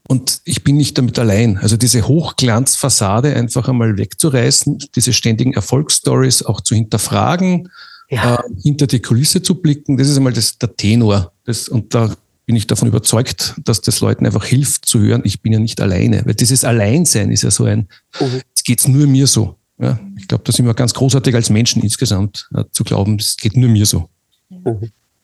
Und 0.07 0.43
ich 0.45 0.63
bin 0.63 0.77
nicht 0.77 0.97
damit 0.97 1.19
allein. 1.19 1.59
Also 1.59 1.77
diese 1.77 2.07
Hochglanzfassade 2.07 3.35
einfach 3.35 3.69
einmal 3.69 3.99
wegzureißen, 3.99 4.79
diese 4.95 5.13
ständigen 5.13 5.53
Erfolgsstories 5.53 6.45
auch 6.45 6.61
zu 6.61 6.77
hinterfragen, 6.77 7.69
ja. 8.09 8.37
äh, 8.37 8.39
hinter 8.63 8.87
die 8.87 9.03
Kulisse 9.03 9.43
zu 9.43 9.57
blicken, 9.57 9.97
das 9.97 10.09
ist 10.09 10.17
einmal 10.17 10.33
das, 10.33 10.57
der 10.57 10.77
Tenor. 10.77 11.33
Das, 11.47 11.69
und 11.69 11.95
da 11.95 12.15
bin 12.47 12.55
ich 12.55 12.69
davon 12.69 12.87
überzeugt, 12.87 13.55
dass 13.65 13.81
das 13.81 14.01
Leuten 14.01 14.25
einfach 14.25 14.45
hilft 14.45 14.87
zu 14.87 15.01
hören, 15.01 15.23
ich 15.25 15.43
bin 15.43 15.53
ja 15.53 15.59
nicht 15.59 15.81
alleine. 15.81 16.23
Weil 16.25 16.35
dieses 16.35 16.63
Alleinsein 16.63 17.33
ist 17.33 17.43
ja 17.43 17.51
so 17.51 17.65
ein, 17.65 17.89
mhm. 18.21 18.43
es 18.55 18.63
geht 18.63 18.87
nur 18.87 19.09
mir 19.09 19.27
so. 19.27 19.57
Ja, 19.81 19.99
ich 20.17 20.29
glaube, 20.29 20.45
da 20.45 20.53
sind 20.53 20.67
wir 20.67 20.75
ganz 20.75 20.93
großartig 20.95 21.35
als 21.35 21.51
Menschen 21.51 21.83
insgesamt 21.83 22.49
äh, 22.55 22.65
zu 22.71 22.85
glauben, 22.85 23.17
es 23.19 23.37
geht 23.37 23.57
nur 23.57 23.71
mir 23.71 23.87
so. 23.87 24.09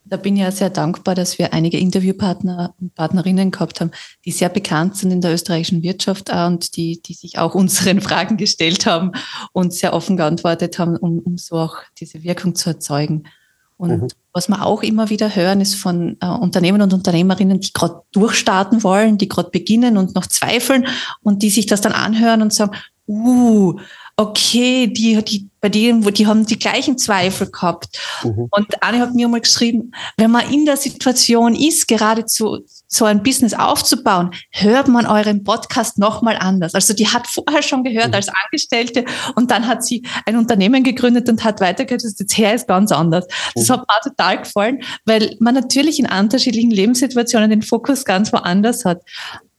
Da 0.08 0.16
bin 0.16 0.36
ich 0.36 0.42
ja 0.42 0.52
sehr 0.52 0.70
dankbar, 0.70 1.16
dass 1.16 1.38
wir 1.38 1.52
einige 1.52 1.78
Interviewpartner 1.78 2.75
und 2.80 2.94
Partnerinnen 2.94 3.50
gehabt 3.50 3.80
haben, 3.80 3.90
die 4.25 4.30
sehr 4.30 4.48
bekannt 4.48 4.96
sind 4.96 5.10
in 5.10 5.20
der 5.20 5.34
österreichischen 5.34 5.82
Wirtschaft 5.82 6.30
und 6.30 6.76
die, 6.76 7.02
die 7.02 7.14
sich 7.14 7.38
auch 7.38 7.54
unseren 7.54 8.00
Fragen 8.02 8.36
gestellt 8.36 8.86
haben 8.86 9.12
und 9.52 9.75
sehr 9.75 9.92
offen 9.92 10.16
geantwortet 10.16 10.78
haben, 10.78 10.96
um, 10.96 11.18
um 11.18 11.38
so 11.38 11.56
auch 11.56 11.78
diese 11.98 12.22
Wirkung 12.22 12.54
zu 12.54 12.70
erzeugen. 12.70 13.25
Und 13.78 14.02
mhm. 14.02 14.08
was 14.32 14.48
wir 14.48 14.64
auch 14.64 14.82
immer 14.82 15.10
wieder 15.10 15.34
hören, 15.34 15.60
ist 15.60 15.75
von 15.75 16.16
äh, 16.20 16.26
Unternehmen 16.26 16.80
und 16.80 16.94
Unternehmerinnen, 16.94 17.60
die 17.60 17.72
gerade 17.72 18.00
durchstarten 18.12 18.82
wollen, 18.84 19.18
die 19.18 19.28
gerade 19.28 19.50
beginnen 19.50 19.98
und 19.98 20.14
noch 20.14 20.26
zweifeln 20.26 20.86
und 21.22 21.42
die 21.42 21.50
sich 21.50 21.66
das 21.66 21.82
dann 21.82 21.92
anhören 21.92 22.42
und 22.42 22.54
sagen, 22.54 22.72
uh, 23.08 23.78
okay, 24.18 24.87
die, 24.87 25.23
die, 25.23 25.50
bei 25.61 25.68
denen, 25.68 26.04
wo 26.06 26.11
die 26.11 26.26
haben 26.26 26.46
die 26.46 26.58
gleichen 26.58 26.96
Zweifel 26.96 27.50
gehabt. 27.50 27.99
Mhm. 28.23 28.49
Und 28.50 28.82
Anne 28.82 29.00
hat 29.00 29.14
mir 29.14 29.28
mal 29.28 29.42
geschrieben, 29.42 29.92
wenn 30.16 30.30
man 30.30 30.50
in 30.50 30.64
der 30.64 30.78
Situation 30.78 31.54
ist, 31.54 31.87
geradezu 31.87 32.61
so 32.88 33.04
ein 33.04 33.23
Business 33.23 33.52
aufzubauen, 33.52 34.30
hört 34.50 34.88
man 34.88 35.04
euren 35.06 35.44
Podcast 35.44 35.99
nochmal 35.99 36.37
anders. 36.38 36.75
Also 36.75 36.94
die 36.94 37.08
hat 37.08 37.26
vorher 37.26 37.62
schon 37.62 37.85
gehört 37.85 38.08
mhm. 38.08 38.14
als 38.14 38.28
Angestellte 38.44 39.04
und 39.35 39.50
dann 39.50 39.66
hat 39.66 39.85
sie 39.85 40.02
ein 40.25 40.37
Unternehmen 40.37 40.82
gegründet 40.82 41.28
und 41.28 41.44
hat 41.44 41.61
weitergehört, 41.61 42.04
das 42.04 42.18
jetzt 42.18 42.38
her 42.38 42.54
ist 42.54 42.68
ganz 42.68 42.92
anders. 42.92 43.26
Das 43.54 43.68
mhm. 43.68 43.73
hat 43.75 43.80
mir 43.80 44.11
total 44.11 44.38
gefallen, 44.38 44.82
weil 45.04 45.37
man 45.40 45.54
natürlich 45.54 45.99
in 45.99 46.11
unterschiedlichen 46.11 46.70
Lebenssituationen 46.70 47.50
den 47.50 47.62
Fokus 47.62 48.06
ganz 48.06 48.32
woanders 48.32 48.87
hat. 48.87 49.02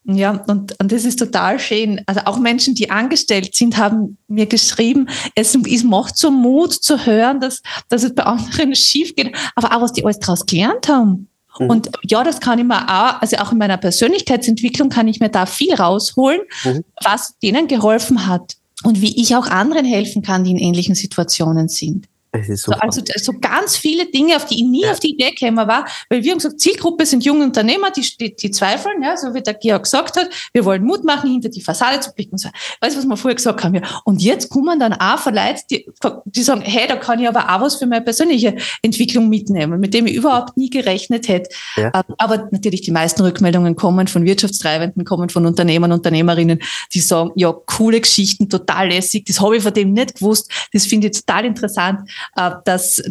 Ja, 0.09 0.41
und, 0.47 0.73
und 0.79 0.91
das 0.91 1.03
ist 1.03 1.19
total 1.19 1.59
schön. 1.59 2.01
Also 2.05 2.21
auch 2.25 2.39
Menschen, 2.39 2.75
die 2.75 2.89
angestellt 2.89 3.55
sind, 3.55 3.77
haben 3.77 4.17
mir 4.29 4.45
geschrieben, 4.45 5.09
es, 5.35 5.53
es 5.53 5.83
macht 5.83 6.17
so 6.17 6.31
Mut 6.31 6.71
zu 6.73 7.05
hören, 7.05 7.41
dass, 7.41 7.61
dass 7.89 8.03
es 8.03 8.15
bei 8.15 8.23
anderen 8.23 8.73
schief 8.75 9.15
geht, 9.15 9.35
aber 9.55 9.75
auch 9.75 9.81
was 9.81 9.91
die 9.91 10.05
alles 10.05 10.19
daraus 10.19 10.45
gelernt 10.45 10.87
haben. 10.87 11.27
Mhm. 11.59 11.69
Und 11.69 11.89
ja, 12.03 12.23
das 12.23 12.39
kann 12.39 12.57
ich 12.57 12.65
mir 12.65 12.87
auch, 12.87 13.21
also 13.21 13.35
auch 13.37 13.51
in 13.51 13.57
meiner 13.57 13.75
Persönlichkeitsentwicklung 13.75 14.87
kann 14.87 15.09
ich 15.09 15.19
mir 15.19 15.29
da 15.29 15.45
viel 15.45 15.73
rausholen, 15.73 16.39
mhm. 16.63 16.85
was 17.03 17.37
denen 17.39 17.67
geholfen 17.67 18.27
hat 18.27 18.55
und 18.83 19.01
wie 19.01 19.21
ich 19.21 19.35
auch 19.35 19.47
anderen 19.47 19.85
helfen 19.85 20.21
kann, 20.21 20.45
die 20.45 20.51
in 20.51 20.57
ähnlichen 20.57 20.95
Situationen 20.95 21.67
sind. 21.67 22.07
So, 22.55 22.71
also 22.73 23.01
so 23.15 23.33
ganz 23.39 23.77
viele 23.77 24.05
Dinge, 24.05 24.35
auf 24.35 24.45
die 24.45 24.55
ich 24.55 24.63
nie 24.63 24.83
ja. 24.83 24.91
auf 24.91 24.99
die 24.99 25.11
Idee 25.11 25.31
gekommen 25.31 25.67
war, 25.67 25.85
weil 26.09 26.23
wir 26.23 26.31
haben 26.31 26.39
gesagt, 26.39 26.59
Zielgruppe 26.59 27.05
sind 27.05 27.23
junge 27.23 27.45
Unternehmer, 27.45 27.89
die, 27.91 28.05
die, 28.19 28.35
die 28.35 28.51
zweifeln, 28.51 29.01
ja, 29.01 29.15
so 29.17 29.33
wie 29.33 29.41
der 29.41 29.53
Georg 29.53 29.83
gesagt 29.83 30.17
hat, 30.17 30.29
wir 30.53 30.65
wollen 30.65 30.83
Mut 30.83 31.03
machen, 31.03 31.31
hinter 31.31 31.49
die 31.49 31.61
Fassade 31.61 31.99
zu 31.99 32.13
blicken. 32.13 32.37
So. 32.37 32.49
Weißt 32.81 32.95
du, 32.95 32.99
was 32.99 33.07
wir 33.07 33.17
vorher 33.17 33.35
gesagt 33.35 33.63
haben? 33.63 33.75
Ja. 33.75 33.81
Und 34.03 34.21
jetzt 34.21 34.49
kommen 34.49 34.79
dann 34.79 34.93
auch 34.93 35.19
Verleute, 35.19 35.61
die, 35.71 35.89
die 36.25 36.43
sagen, 36.43 36.61
hey, 36.61 36.87
da 36.87 36.97
kann 36.97 37.19
ich 37.19 37.27
aber 37.27 37.49
auch 37.49 37.61
was 37.61 37.77
für 37.77 37.85
meine 37.85 38.03
persönliche 38.03 38.55
Entwicklung 38.81 39.29
mitnehmen, 39.29 39.79
mit 39.79 39.93
dem 39.93 40.05
ich 40.07 40.15
überhaupt 40.15 40.57
nie 40.57 40.69
gerechnet 40.69 41.27
hätte. 41.27 41.49
Ja. 41.75 41.91
Ähm, 41.93 42.15
aber 42.17 42.49
natürlich 42.51 42.81
die 42.81 42.91
meisten 42.91 43.21
Rückmeldungen 43.21 43.75
kommen 43.75 44.07
von 44.07 44.25
Wirtschaftstreibenden, 44.25 45.05
kommen 45.05 45.29
von 45.29 45.45
Unternehmern, 45.45 45.91
Unternehmerinnen, 45.91 46.59
die 46.93 46.99
sagen, 46.99 47.31
ja, 47.35 47.51
coole 47.51 48.01
Geschichten, 48.01 48.49
total 48.49 48.89
lässig, 48.89 49.25
das 49.25 49.39
habe 49.39 49.57
ich 49.57 49.63
von 49.63 49.73
dem 49.73 49.93
nicht 49.93 50.15
gewusst, 50.15 50.51
das 50.73 50.85
finde 50.85 51.07
ich 51.07 51.13
total 51.13 51.45
interessant 51.45 52.01
dass, 52.65 53.01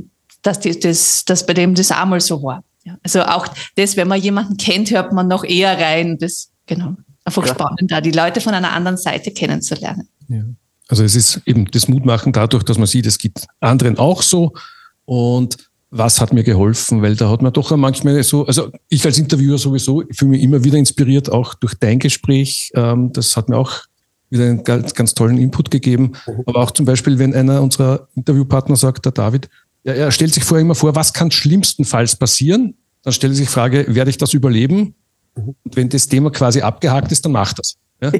dass 0.42 0.60
die, 0.60 0.78
das, 0.78 1.24
dass 1.24 1.46
bei 1.46 1.54
dem 1.54 1.74
das 1.74 1.90
einmal 1.90 2.20
so 2.20 2.42
war. 2.42 2.62
Ja, 2.84 2.96
also 3.02 3.22
auch 3.22 3.48
das, 3.74 3.96
wenn 3.96 4.08
man 4.08 4.20
jemanden 4.20 4.56
kennt, 4.56 4.90
hört 4.90 5.12
man 5.12 5.26
noch 5.26 5.44
eher 5.44 5.78
rein. 5.78 6.18
Das, 6.18 6.50
genau. 6.66 6.96
Einfach 7.24 7.44
ja. 7.46 7.54
spannend, 7.54 7.90
da 7.90 8.00
die 8.00 8.12
Leute 8.12 8.40
von 8.40 8.54
einer 8.54 8.72
anderen 8.72 8.96
Seite 8.96 9.32
kennenzulernen. 9.32 10.08
Ja. 10.28 10.44
Also 10.88 11.02
es 11.02 11.16
ist 11.16 11.42
eben 11.46 11.68
das 11.70 11.88
Mutmachen 11.88 12.32
dadurch, 12.32 12.62
dass 12.62 12.78
man 12.78 12.86
sieht, 12.86 13.06
es 13.06 13.18
gibt 13.18 13.46
anderen 13.60 13.98
auch 13.98 14.22
so. 14.22 14.52
Und 15.04 15.56
was 15.90 16.20
hat 16.20 16.32
mir 16.32 16.44
geholfen? 16.44 17.02
Weil 17.02 17.16
da 17.16 17.28
hat 17.28 17.42
man 17.42 17.52
doch 17.52 17.76
manchmal 17.76 18.22
so, 18.22 18.46
also 18.46 18.70
ich 18.88 19.04
als 19.04 19.18
Interviewer 19.18 19.58
sowieso 19.58 20.02
fühle 20.12 20.32
mich 20.32 20.42
immer 20.42 20.62
wieder 20.62 20.78
inspiriert, 20.78 21.30
auch 21.30 21.54
durch 21.54 21.74
dein 21.74 21.98
Gespräch. 21.98 22.70
Ähm, 22.74 23.12
das 23.12 23.36
hat 23.36 23.48
mir 23.48 23.56
auch 23.56 23.72
wieder 24.30 24.44
einen 24.44 24.64
ganz, 24.64 24.94
ganz 24.94 25.14
tollen 25.14 25.38
Input 25.38 25.70
gegeben. 25.70 26.12
Mhm. 26.26 26.42
Aber 26.46 26.60
auch 26.60 26.70
zum 26.70 26.86
Beispiel, 26.86 27.18
wenn 27.18 27.34
einer 27.34 27.62
unserer 27.62 28.08
Interviewpartner 28.14 28.76
sagt, 28.76 29.04
der 29.04 29.12
David, 29.12 29.48
ja, 29.84 29.92
er 29.92 30.10
stellt 30.10 30.34
sich 30.34 30.44
vorher 30.44 30.62
immer 30.62 30.74
vor, 30.74 30.94
was 30.94 31.12
kann 31.12 31.30
schlimmstenfalls 31.30 32.16
passieren? 32.16 32.74
Dann 33.02 33.12
stellt 33.12 33.32
er 33.32 33.36
sich 33.36 33.46
die 33.46 33.52
Frage, 33.52 33.86
werde 33.94 34.10
ich 34.10 34.18
das 34.18 34.34
überleben? 34.34 34.94
Mhm. 35.36 35.54
Und 35.64 35.76
wenn 35.76 35.88
das 35.88 36.08
Thema 36.08 36.30
quasi 36.30 36.60
abgehakt 36.60 37.12
ist, 37.12 37.24
dann 37.24 37.32
macht 37.32 37.58
das. 37.58 37.76
Ja? 38.02 38.12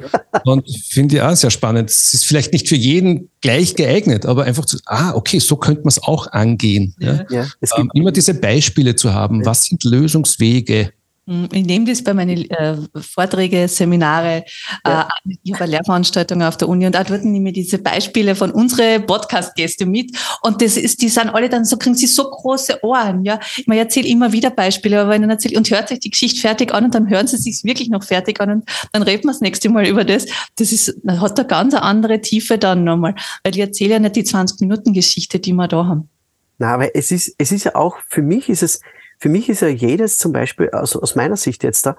Und 0.43 0.67
finde 0.89 1.17
ich 1.17 1.21
auch 1.21 1.35
sehr 1.35 1.51
spannend. 1.51 1.89
Es 1.89 2.13
ist 2.13 2.25
vielleicht 2.25 2.53
nicht 2.53 2.67
für 2.67 2.75
jeden 2.75 3.29
gleich 3.41 3.75
geeignet, 3.75 4.25
aber 4.25 4.45
einfach 4.45 4.65
zu, 4.65 4.77
ah, 4.85 5.13
okay, 5.13 5.39
so 5.39 5.55
könnte 5.57 5.81
man 5.81 5.89
es 5.89 6.01
auch 6.01 6.31
angehen. 6.31 6.95
Ja. 6.99 7.25
Ja. 7.29 7.47
Ähm, 7.77 7.91
immer 7.93 8.11
diese 8.11 8.33
Beispiele 8.33 8.95
zu 8.95 9.13
haben, 9.13 9.45
was 9.45 9.65
sind 9.65 9.83
Lösungswege, 9.83 10.91
ich 11.27 11.65
nehme 11.65 11.85
das 11.85 12.01
bei 12.01 12.13
meinen 12.13 12.49
äh, 12.49 12.77
Vorträge, 13.01 13.67
Seminare, 13.67 14.45
ja. 14.85 15.09
äh, 15.25 15.35
ich 15.43 15.53
habe 15.53 15.65
Lehrveranstaltungen 15.65 16.47
auf 16.47 16.55
der 16.55 16.69
Uni 16.69 16.85
und 16.85 16.95
da 16.95 17.03
dort 17.03 17.25
nehme 17.25 17.49
ich 17.49 17.55
diese 17.55 17.79
Beispiele 17.79 18.33
von 18.33 18.51
unseren 18.51 19.05
Podcast-Gäste 19.05 19.85
mit 19.85 20.17
und 20.41 20.61
das 20.61 20.77
ist, 20.77 21.01
die 21.01 21.09
sind 21.09 21.29
alle 21.29 21.49
dann 21.49 21.65
so, 21.65 21.75
kriegen 21.75 21.95
sie 21.95 22.07
so 22.07 22.29
große 22.29 22.81
Ohren, 22.81 23.25
ja. 23.25 23.41
Man 23.65 23.77
erzählt 23.77 24.05
immer 24.05 24.31
wieder 24.31 24.51
Beispiele, 24.51 25.01
aber 25.01 25.09
wenn 25.09 25.21
man 25.21 25.31
erzählt 25.31 25.57
und 25.57 25.69
hört 25.69 25.89
sich 25.89 25.99
die 25.99 26.11
Geschichte 26.11 26.39
fertig 26.39 26.73
an 26.73 26.85
und 26.85 26.95
dann 26.95 27.09
hören 27.09 27.27
sie 27.27 27.37
sich 27.37 27.61
wirklich 27.65 27.89
noch 27.89 28.05
fertig 28.05 28.39
an 28.39 28.49
und 28.49 28.69
dann 28.93 29.03
reden 29.03 29.25
wir 29.25 29.31
das 29.31 29.41
nächste 29.41 29.67
Mal 29.67 29.85
über 29.85 30.05
das. 30.05 30.27
Das 30.55 30.71
ist, 30.71 30.95
das 31.03 31.19
hat 31.19 31.37
eine 31.37 31.47
ganz 31.47 31.73
andere 31.73 32.21
Tiefe 32.21 32.57
dann 32.57 32.85
nochmal, 32.85 33.15
weil 33.43 33.53
ich 33.53 33.59
erzähle 33.59 33.95
ja 33.95 33.99
nicht 33.99 34.15
die 34.15 34.23
20 34.23 34.61
Minuten 34.61 34.93
Geschichte, 34.93 35.39
die 35.39 35.51
wir 35.51 35.67
da 35.67 35.85
haben. 35.85 36.09
Na, 36.57 36.73
aber 36.73 36.95
es 36.95 37.11
ist, 37.11 37.35
es 37.37 37.51
ist 37.51 37.65
ja 37.65 37.75
auch, 37.75 37.97
für 38.09 38.21
mich 38.21 38.49
ist 38.49 38.63
es, 38.63 38.79
für 39.19 39.29
mich 39.29 39.49
ist 39.49 39.61
ja 39.61 39.67
jedes 39.67 40.17
zum 40.17 40.31
Beispiel, 40.31 40.69
also 40.69 41.01
aus 41.01 41.15
meiner 41.15 41.37
Sicht 41.37 41.63
jetzt 41.63 41.85
da, 41.85 41.95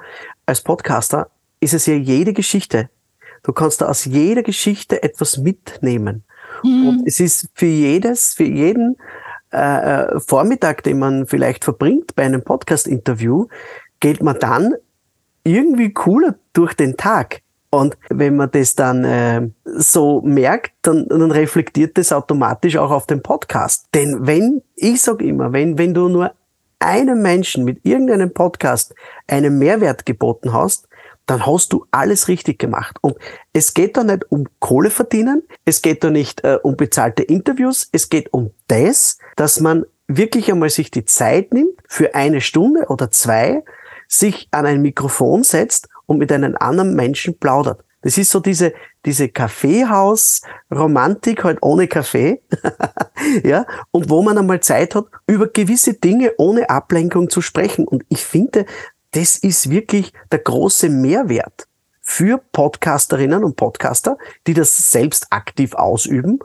als 0.46 0.61
Podcaster, 0.61 1.31
ist 1.61 1.74
es 1.74 1.87
ja 1.87 1.94
jede 1.94 2.33
Geschichte. 2.33 2.88
Du 3.42 3.52
kannst 3.52 3.81
da 3.81 3.88
aus 3.88 4.04
jeder 4.04 4.42
Geschichte 4.42 5.02
etwas 5.02 5.38
mitnehmen. 5.38 6.24
Mhm. 6.62 6.88
Und 6.88 7.07
es 7.07 7.20
ist 7.20 7.48
für 7.54 7.66
jedes, 7.66 8.35
für 8.35 8.44
jeden 8.44 8.96
äh, 9.52 9.57
äh, 9.59 10.20
Vormittag, 10.20 10.83
den 10.83 10.98
man 10.98 11.26
vielleicht 11.26 11.64
verbringt 11.64 12.14
bei 12.14 12.24
einem 12.24 12.42
Podcast-Interview, 12.42 13.46
geht 14.00 14.22
man 14.22 14.38
dann 14.38 14.74
irgendwie 15.44 15.92
cooler 15.92 16.37
durch 16.52 16.74
den 16.74 16.96
Tag. 16.96 17.40
Und 17.70 17.98
wenn 18.09 18.37
man 18.37 18.50
das 18.50 18.74
dann 18.74 19.04
äh, 19.04 19.48
so 19.64 20.22
merkt, 20.22 20.72
dann, 20.83 21.07
dann 21.09 21.31
reflektiert 21.31 21.98
das 21.98 22.12
automatisch 22.12 22.76
auch 22.76 22.90
auf 22.90 23.07
den 23.07 23.22
Podcast. 23.22 23.87
Denn 23.94 24.26
wenn, 24.26 24.62
ich 24.74 25.02
sag 25.02 25.20
immer, 25.20 25.52
wenn, 25.52 25.76
wenn 25.76 25.92
du 25.92 26.09
nur 26.09 26.33
einem 26.79 27.23
Menschen 27.23 27.64
mit 27.64 27.85
irgendeinem 27.85 28.33
Podcast 28.33 28.95
einen 29.27 29.59
Mehrwert 29.59 30.07
geboten 30.07 30.53
hast, 30.53 30.88
dann 31.27 31.45
hast 31.45 31.73
du 31.73 31.87
alles 31.91 32.29
richtig 32.29 32.59
gemacht. 32.59 32.97
Und 33.01 33.17
es 33.53 33.75
geht 33.75 33.97
da 33.97 34.05
nicht 34.05 34.31
um 34.31 34.47
Kohle 34.61 34.91
verdienen, 34.91 35.43
es 35.64 35.83
geht 35.83 36.03
da 36.03 36.11
nicht 36.11 36.43
äh, 36.45 36.59
um 36.62 36.77
bezahlte 36.77 37.23
Interviews, 37.23 37.88
es 37.93 38.09
geht 38.09 38.33
um 38.33 38.51
das, 38.69 39.19
dass 39.37 39.61
man 39.61 39.85
wirklich 40.07 40.51
einmal 40.51 40.71
sich 40.71 40.91
die 40.91 41.05
Zeit 41.05 41.53
nimmt, 41.53 41.79
für 41.87 42.14
eine 42.14 42.41
Stunde 42.41 42.87
oder 42.88 43.11
zwei, 43.11 43.62
sich 44.09 44.49
an 44.53 44.64
ein 44.64 44.81
Mikrofon 44.81 45.45
setzt 45.45 45.88
und 46.07 46.19
mit 46.19 46.33
einem 46.33 46.57
anderen 46.59 46.95
Menschen 46.95 47.38
plaudert. 47.38 47.85
Das 48.09 48.16
ist 48.16 48.31
so 48.31 48.40
diese, 48.40 48.73
diese 49.05 49.29
Kaffeehaus-Romantik, 49.29 51.44
halt 51.44 51.59
ohne 51.61 51.88
Kaffee. 51.88 52.40
ja, 53.44 53.66
und 53.90 54.09
wo 54.09 54.23
man 54.23 54.38
einmal 54.38 54.61
Zeit 54.61 54.94
hat, 54.94 55.05
über 55.27 55.49
gewisse 55.49 55.92
Dinge 55.92 56.33
ohne 56.38 56.71
Ablenkung 56.71 57.29
zu 57.29 57.42
sprechen. 57.42 57.87
Und 57.87 58.07
ich 58.09 58.25
finde, 58.25 58.64
das 59.11 59.37
ist 59.37 59.68
wirklich 59.68 60.14
der 60.33 60.38
große 60.38 60.88
Mehrwert 60.88 61.68
für 62.01 62.40
Podcasterinnen 62.53 63.44
und 63.44 63.57
Podcaster, 63.57 64.16
die 64.47 64.55
das 64.55 64.90
selbst 64.90 65.27
aktiv 65.29 65.75
ausüben, 65.75 66.38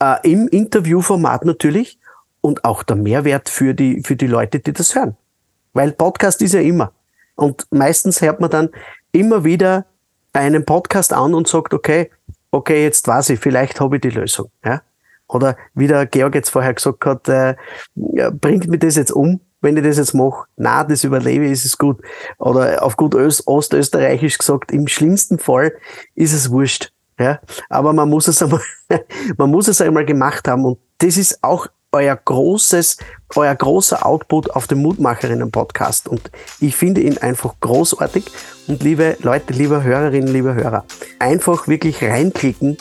äh, 0.00 0.16
im 0.30 0.46
Interviewformat 0.46 1.46
natürlich 1.46 1.98
und 2.42 2.66
auch 2.66 2.82
der 2.82 2.96
Mehrwert 2.96 3.48
für 3.48 3.72
die, 3.72 4.02
für 4.02 4.16
die 4.16 4.26
Leute, 4.26 4.60
die 4.60 4.74
das 4.74 4.94
hören. 4.94 5.16
Weil 5.72 5.92
Podcast 5.92 6.42
ist 6.42 6.52
ja 6.52 6.60
immer. 6.60 6.92
Und 7.34 7.66
meistens 7.70 8.20
hört 8.20 8.40
man 8.40 8.50
dann 8.50 8.68
immer 9.12 9.44
wieder 9.44 9.86
einen 10.38 10.64
Podcast 10.64 11.12
an 11.12 11.34
und 11.34 11.48
sagt, 11.48 11.74
okay, 11.74 12.10
okay, 12.50 12.82
jetzt 12.82 13.06
weiß 13.06 13.30
ich, 13.30 13.40
vielleicht 13.40 13.80
habe 13.80 13.96
ich 13.96 14.02
die 14.02 14.10
Lösung. 14.10 14.50
Ja? 14.64 14.82
Oder 15.26 15.56
wie 15.74 15.86
der 15.86 16.06
Georg 16.06 16.34
jetzt 16.34 16.50
vorher 16.50 16.74
gesagt 16.74 17.04
hat, 17.04 17.28
äh, 17.28 17.54
bringt 18.32 18.68
mir 18.68 18.78
das 18.78 18.96
jetzt 18.96 19.12
um, 19.12 19.40
wenn 19.60 19.76
ich 19.76 19.82
das 19.82 19.98
jetzt 19.98 20.14
mache? 20.14 20.46
Na, 20.56 20.84
das 20.84 21.04
überlebe 21.04 21.46
ist 21.46 21.64
es 21.64 21.76
gut. 21.76 22.00
Oder 22.38 22.82
auf 22.82 22.96
gut 22.96 23.14
Öst 23.14 23.46
Ostösterreichisch 23.46 24.38
gesagt, 24.38 24.72
im 24.72 24.86
schlimmsten 24.86 25.38
Fall 25.38 25.72
ist 26.14 26.32
es 26.32 26.50
wurscht. 26.50 26.92
Ja? 27.18 27.40
Aber 27.68 27.92
man 27.92 28.08
muss 28.08 28.28
es 28.28 28.42
einmal, 28.42 28.62
man 29.36 29.50
muss 29.50 29.68
es 29.68 29.80
einmal 29.80 30.06
gemacht 30.06 30.48
haben. 30.48 30.64
Und 30.64 30.78
das 30.98 31.16
ist 31.16 31.42
auch 31.42 31.66
euer 31.92 32.16
großes, 32.16 32.98
euer 33.34 33.54
großer 33.54 34.04
Output 34.04 34.50
auf 34.50 34.66
dem 34.66 34.82
Mutmacherinnen-Podcast. 34.82 36.08
Und 36.08 36.30
ich 36.60 36.76
finde 36.76 37.00
ihn 37.00 37.18
einfach 37.18 37.54
großartig. 37.60 38.26
Und 38.66 38.82
liebe 38.82 39.16
Leute, 39.20 39.52
liebe 39.52 39.82
Hörerinnen, 39.82 40.32
liebe 40.32 40.54
Hörer, 40.54 40.84
einfach 41.18 41.68
wirklich 41.68 42.02
reinklicken 42.02 42.76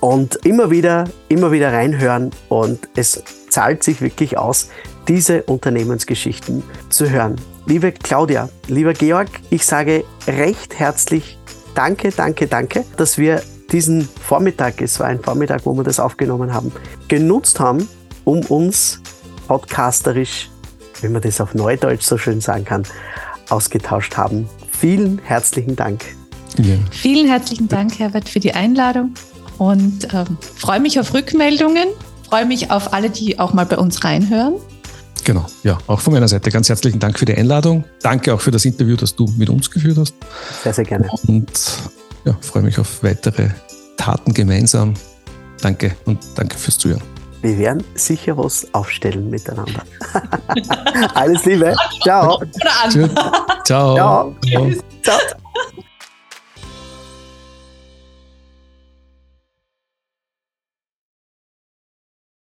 und 0.00 0.36
immer 0.46 0.70
wieder, 0.70 1.04
immer 1.28 1.52
wieder 1.52 1.72
reinhören. 1.72 2.30
Und 2.48 2.88
es 2.96 3.22
zahlt 3.50 3.82
sich 3.82 4.00
wirklich 4.00 4.38
aus, 4.38 4.68
diese 5.06 5.42
Unternehmensgeschichten 5.44 6.62
zu 6.88 7.10
hören. 7.10 7.36
Liebe 7.66 7.92
Claudia, 7.92 8.48
lieber 8.68 8.92
Georg, 8.92 9.28
ich 9.50 9.66
sage 9.66 10.04
recht 10.26 10.78
herzlich 10.78 11.38
Danke, 11.76 12.10
danke, 12.10 12.46
danke, 12.46 12.86
dass 12.96 13.18
wir 13.18 13.42
diesen 13.70 14.08
Vormittag, 14.08 14.80
es 14.80 14.98
war 14.98 15.08
ein 15.08 15.22
Vormittag, 15.22 15.66
wo 15.66 15.74
wir 15.74 15.84
das 15.84 16.00
aufgenommen 16.00 16.54
haben, 16.54 16.72
genutzt 17.06 17.60
haben, 17.60 17.86
um 18.26 18.40
uns 18.46 19.00
podcasterisch, 19.46 20.50
wenn 21.00 21.12
man 21.12 21.22
das 21.22 21.40
auf 21.40 21.54
Neudeutsch 21.54 22.02
so 22.02 22.18
schön 22.18 22.40
sagen 22.40 22.64
kann, 22.64 22.82
ausgetauscht 23.48 24.16
haben. 24.16 24.48
Vielen 24.78 25.18
herzlichen 25.24 25.76
Dank. 25.76 26.04
Ja. 26.58 26.74
Vielen 26.90 27.28
herzlichen 27.28 27.68
Dank, 27.68 27.98
Herbert, 27.98 28.28
für 28.28 28.40
die 28.40 28.52
Einladung 28.52 29.14
und 29.58 30.12
ähm, 30.12 30.36
freue 30.56 30.80
mich 30.80 30.98
auf 30.98 31.14
Rückmeldungen, 31.14 31.88
freue 32.28 32.46
mich 32.46 32.70
auf 32.70 32.92
alle, 32.92 33.10
die 33.10 33.38
auch 33.38 33.52
mal 33.52 33.64
bei 33.64 33.78
uns 33.78 34.04
reinhören. 34.04 34.54
Genau, 35.24 35.46
ja, 35.62 35.78
auch 35.86 36.00
von 36.00 36.12
meiner 36.12 36.28
Seite 36.28 36.50
ganz 36.50 36.68
herzlichen 36.68 36.98
Dank 36.98 37.18
für 37.18 37.24
die 37.24 37.34
Einladung. 37.34 37.84
Danke 38.02 38.34
auch 38.34 38.40
für 38.40 38.50
das 38.50 38.64
Interview, 38.64 38.96
das 38.96 39.14
du 39.14 39.26
mit 39.36 39.50
uns 39.50 39.70
geführt 39.70 39.98
hast. 39.98 40.14
Sehr, 40.62 40.72
sehr 40.72 40.84
gerne. 40.84 41.08
Und 41.26 41.50
ja, 42.24 42.36
freue 42.40 42.62
mich 42.62 42.78
auf 42.78 43.02
weitere 43.02 43.50
Taten 43.96 44.34
gemeinsam. 44.34 44.94
Danke 45.60 45.96
und 46.04 46.18
danke 46.36 46.56
fürs 46.56 46.78
Zuhören. 46.78 47.15
Wir 47.42 47.58
werden 47.58 47.84
sicher 47.94 48.36
was 48.36 48.66
aufstellen 48.74 49.30
miteinander. 49.30 49.82
Alles 51.14 51.44
Liebe. 51.44 51.74
Ciao. 52.02 52.42
Ciao. 53.64 53.96
Ciao. 53.96 54.34
Ciao. 55.02 55.20